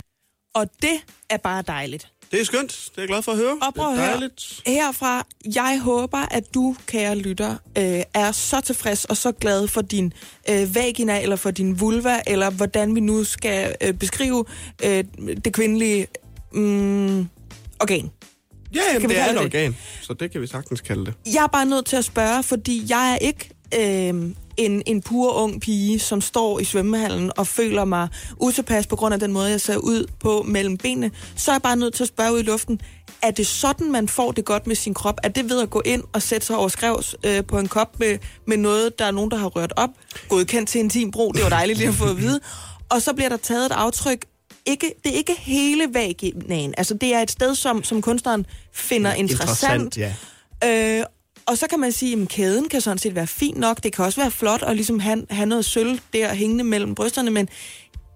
[0.54, 0.96] Og det
[1.30, 2.08] er bare dejligt.
[2.30, 2.90] Det er skønt.
[2.90, 3.58] Det er jeg glad for at høre.
[3.62, 4.62] Og prøv at høre, dejligt.
[4.66, 9.82] herfra, jeg håber, at du, kære lytter, øh, er så tilfreds og så glad for
[9.82, 10.12] din
[10.50, 14.44] øh, vagina, eller for din vulva, eller hvordan vi nu skal øh, beskrive
[14.84, 15.04] øh,
[15.44, 16.06] det kvindelige
[16.52, 17.28] mm,
[17.80, 18.10] organ.
[18.74, 19.44] Ja, jamen, det er et det?
[19.44, 21.14] organ, så det kan vi sagtens kalde det.
[21.34, 25.32] Jeg er bare nødt til at spørge, fordi jeg er ikke øh, en, en pur
[25.32, 29.50] ung pige, som står i svømmehallen og føler mig utilpas på grund af den måde,
[29.50, 31.10] jeg ser ud på mellem benene.
[31.36, 32.80] Så er jeg bare nødt til at spørge ud i luften,
[33.22, 35.20] er det sådan, man får det godt med sin krop?
[35.22, 38.00] Er det ved at gå ind og sætte sig over skrevs øh, på en kop
[38.00, 39.90] med, med noget, der er nogen, der har rørt op?
[40.28, 42.40] Godkendt til intim brug, det var dejligt lige at få at vide.
[42.88, 44.24] Og så bliver der taget et aftryk
[44.66, 46.74] ikke, det er ikke hele vaginaen.
[46.78, 49.98] Altså, det er et sted, som, som kunstneren finder interessant.
[49.98, 50.14] ja.
[50.64, 51.04] Øh,
[51.46, 53.82] og så kan man sige, at kæden kan sådan set være fin nok.
[53.82, 57.30] Det kan også være flot at ligesom have, have noget sølv der hængende mellem brysterne,
[57.30, 57.48] men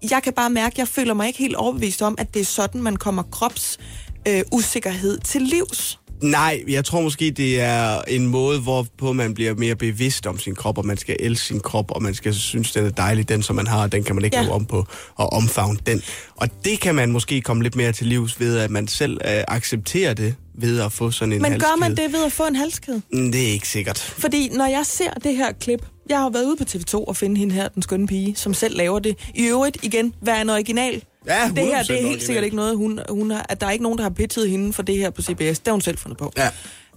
[0.09, 2.45] jeg kan bare mærke, at jeg føler mig ikke helt overbevist om, at det er
[2.45, 3.79] sådan, man kommer krops
[4.27, 5.99] øh, usikkerhed til livs.
[6.21, 10.55] Nej, jeg tror måske, det er en måde, hvorpå man bliver mere bevidst om sin
[10.55, 13.43] krop, og man skal elske sin krop, og man skal synes, den er dejlig, den
[13.43, 14.49] som man har, og den kan man ikke Ja.
[14.49, 16.01] om på, og omfavne den.
[16.35, 19.43] Og det kan man måske komme lidt mere til livs ved, at man selv øh,
[19.47, 22.07] accepterer det, ved at få sådan en Men gør man halskæde.
[22.07, 23.01] det ved at få en halskæde?
[23.13, 23.99] Mm, Det er ikke sikkert.
[23.99, 27.37] Fordi når jeg ser det her klip, jeg har været ude på TV2 og finde
[27.39, 29.17] hende her, den skønne pige, som selv laver det.
[29.35, 31.03] I øvrigt, igen, hvad er en original?
[31.27, 33.67] Ja, det her, 100% det er helt sikkert ikke noget, hun, hun har, at der
[33.67, 35.59] er ikke nogen, der har pitchet hende for det her på CBS.
[35.59, 36.33] Det har hun selv fundet på.
[36.37, 36.49] Ja.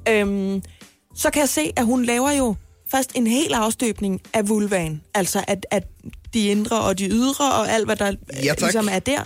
[0.09, 0.63] Øhm,
[1.17, 2.55] så kan jeg se, at hun laver jo
[2.91, 5.03] først en hel afstøbning af vulvaen.
[5.15, 5.85] Altså at, at
[6.35, 8.61] de indre og de ydre og alt, hvad der Ja, øh, tak.
[8.61, 9.21] ligesom er der.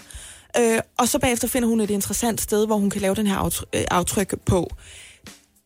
[0.58, 3.36] Øh, og så bagefter finder hun et interessant sted, hvor hun kan lave den her
[3.36, 4.70] aftryk, øh, aftryk på.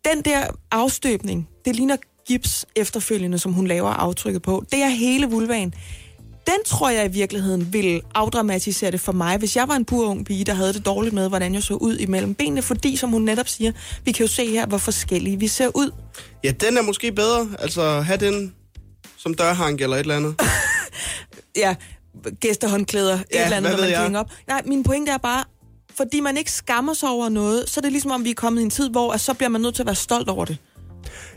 [0.04, 4.64] Den der afstøbning, det ligner gips efterfølgende, som hun laver aftrykket på.
[4.72, 5.74] Det er hele vulvaen.
[6.46, 10.06] Den tror jeg i virkeligheden ville afdramatisere det for mig, hvis jeg var en pur
[10.06, 12.62] ung pige, der havde det dårligt med, hvordan jeg så ud imellem benene.
[12.62, 13.72] Fordi, som hun netop siger,
[14.04, 15.90] vi kan jo se her, hvor forskellige vi ser ud.
[16.44, 17.48] Ja, den er måske bedre.
[17.58, 18.54] Altså, have den
[19.18, 20.34] som dørhank eller et eller andet.
[21.56, 21.74] Ja,
[22.40, 24.16] gæstehåndklæder, et Ja, eller andet, når man jeg?
[24.20, 24.30] op.
[24.48, 25.44] Nej, min pointe er bare,
[25.96, 28.60] fordi man ikke skammer sig over noget, så er det ligesom om, vi er kommet
[28.60, 30.56] i en tid, hvor at så bliver man nødt til at være stolt over det.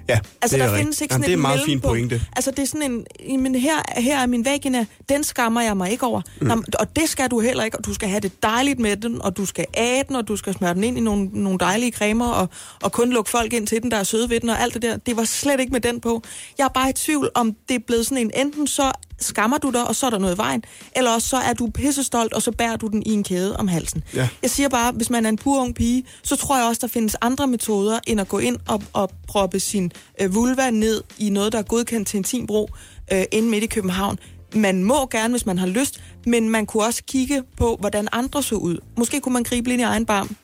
[0.10, 2.22] Ja, Altså, det er der findes ikke Jamen, sådan det er en meget fin pointe.
[2.36, 3.42] Altså, det er sådan en...
[3.42, 6.22] Men her, her er min vagina, den skammer jeg mig ikke over.
[6.42, 6.48] Mm.
[6.48, 9.22] Nå, og det skal du heller ikke, og du skal have det dejligt med den,
[9.22, 11.92] og du skal æde den, og du skal smøre den ind i nogle, nogle dejlige
[11.92, 12.50] cremer, og,
[12.84, 14.82] og kun lukke folk ind til den, der er søde ved den, og alt det
[14.82, 14.98] der.
[14.98, 16.22] Det var slet ikke med den på.
[16.58, 19.70] Jeg er bare i tvivl, om det er blevet sådan en, enten så skammer du
[19.70, 20.64] dig, og så er der noget i vejen,
[20.96, 23.68] eller også så er du pissestolt, og så bærer du den i en kæde om
[23.68, 24.04] halsen.
[24.16, 24.30] Ja.
[24.42, 26.88] Jeg siger bare, hvis man er en pur ung pige, så tror jeg også, der
[26.88, 29.92] findes andre metoder, end at gå ind og, og proppe sin
[30.22, 32.70] øh, vulva ned i noget, der er godkendt til intimbrug
[33.14, 34.20] øh, inde midt i København.
[34.56, 38.44] Man må gerne, hvis man har lyst, men man kunne også kigge på, hvordan andre
[38.44, 38.78] så ud.
[38.98, 40.36] Måske kunne man gribe lidt i egen barm.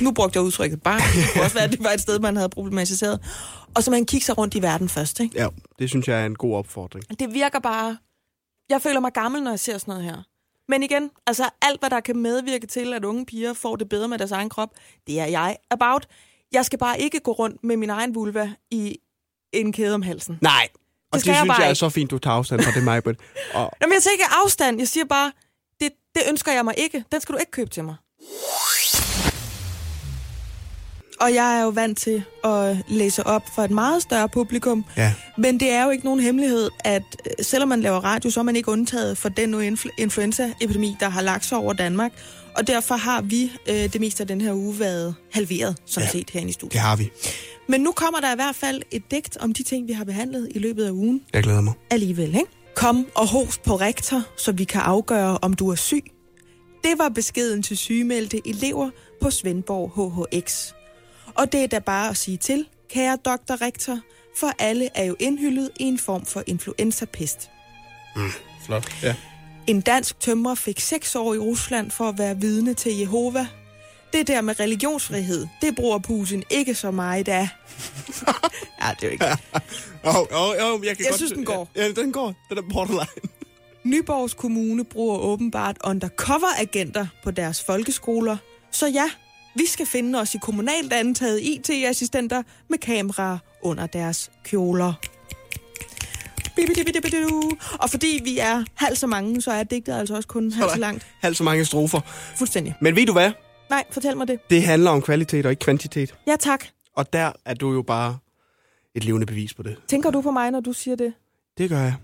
[0.00, 1.00] Nu brugte jeg udtrykket barm.
[1.14, 3.20] Det kunne også være, at det var et sted, man havde problematiseret.
[3.74, 5.20] Og så man kigge sig rundt i verden først.
[5.20, 5.40] Ikke?
[5.42, 7.04] Ja, det synes jeg er en god opfordring.
[7.20, 7.96] Det virker bare...
[8.70, 10.22] Jeg føler mig gammel, når jeg ser sådan noget her.
[10.68, 14.08] Men igen, altså alt, hvad der kan medvirke til, at unge piger får det bedre
[14.08, 14.68] med deres egen krop,
[15.06, 16.06] det er jeg about.
[16.52, 18.98] Jeg skal bare ikke gå rundt med min egen vulva i
[19.52, 20.38] en kæde om halsen.
[20.40, 20.68] Nej,
[21.12, 22.82] og det, det jeg synes bare jeg er så fint, du tager afstand fra det,
[22.84, 23.16] Majbert.
[23.54, 24.78] Og Nå, men jeg siger ikke afstand.
[24.78, 25.32] Jeg siger bare,
[25.80, 27.04] det, det ønsker jeg mig ikke.
[27.12, 27.96] Den skal du ikke købe til mig.
[31.20, 34.84] Og jeg er jo vant til at læse op for et meget større publikum.
[34.96, 35.12] Ja.
[35.38, 38.44] Men det er jo ikke nogen hemmelighed, at øh, selvom man laver radio, så er
[38.44, 42.12] man ikke undtaget for den nu influ- influenzaepidemi, der har lagt sig over Danmark.
[42.56, 46.06] Og derfor har vi øh, det meste af den her uge været halveret, som ja.
[46.06, 46.12] Ja.
[46.12, 46.72] set herinde i studiet.
[46.72, 47.10] Det har vi.
[47.68, 50.48] Men nu kommer der i hvert fald et digt om de ting, vi har behandlet
[50.54, 51.72] i løbet af ugen Jeg glæder mig.
[51.90, 52.46] alligevel, ikke?
[52.76, 56.04] Kom og host på rektor, så vi kan afgøre, om du er syg.
[56.84, 58.90] Det var beskeden til sygemeldte elever
[59.22, 59.90] på Svendborg
[60.34, 60.72] HHX.
[61.34, 63.98] Og det er da bare at sige til, kære doktor rektor,
[64.36, 67.50] for alle er jo indhyllet i en form for influenza-pest.
[68.66, 69.02] Flot.
[69.02, 69.14] Ja.
[69.66, 73.46] En dansk tømrer fik seks år i Rusland for at være vidne til Jehova.
[74.12, 77.48] Det der med religionsfrihed, det bruger Putin ikke så meget af.
[78.82, 79.24] ja, det er jo ikke.
[80.04, 81.16] Oh, oh, oh, jeg kan Jeg godt...
[81.16, 81.70] synes, den går.
[81.76, 82.34] Ja, ja, den går.
[82.48, 83.06] Den er borderline.
[83.84, 88.36] Nyborgs Kommune bruger åbenbart undercover-agenter på deres folkeskoler.
[88.70, 89.10] Så ja,
[89.54, 94.92] vi skal finde os i kommunalt antaget IT-assistenter med kameraer under deres kjoler.
[97.80, 100.78] Og fordi vi er halvt så mange, så er digtet altså også kun halvt så
[100.78, 101.06] langt.
[101.20, 102.00] Halvt så mange strofer.
[102.36, 102.74] Fuldstændig.
[102.80, 103.32] Men ved du hvad?
[103.70, 104.50] Nej, fortæl mig det.
[104.50, 106.14] Det handler om kvalitet og ikke kvantitet.
[106.26, 106.64] Ja, tak.
[106.96, 108.18] Og der er du jo bare
[108.94, 109.76] et levende bevis på det.
[109.88, 111.12] Tænker du på mig, når du siger det?
[111.58, 111.94] Det gør jeg.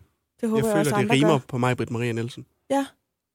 [0.41, 1.47] Det håber Jeg jeg, også, føler, det andre rimer gør.
[1.49, 2.47] på mig, Britt Maria Nielsen.
[2.71, 2.87] Ja,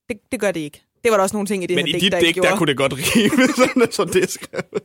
[0.10, 0.84] det, det gør det ikke.
[1.04, 2.38] Det var der også nogle ting i det Men her i digt, dit der digt,
[2.44, 4.82] der kunne det godt rime, sådan som det skrevet.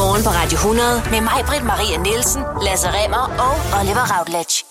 [0.00, 4.64] Morgen på Radio 100 med mig, Britt Maria Nielsen, Lasse Remmer og Oliver Routledge.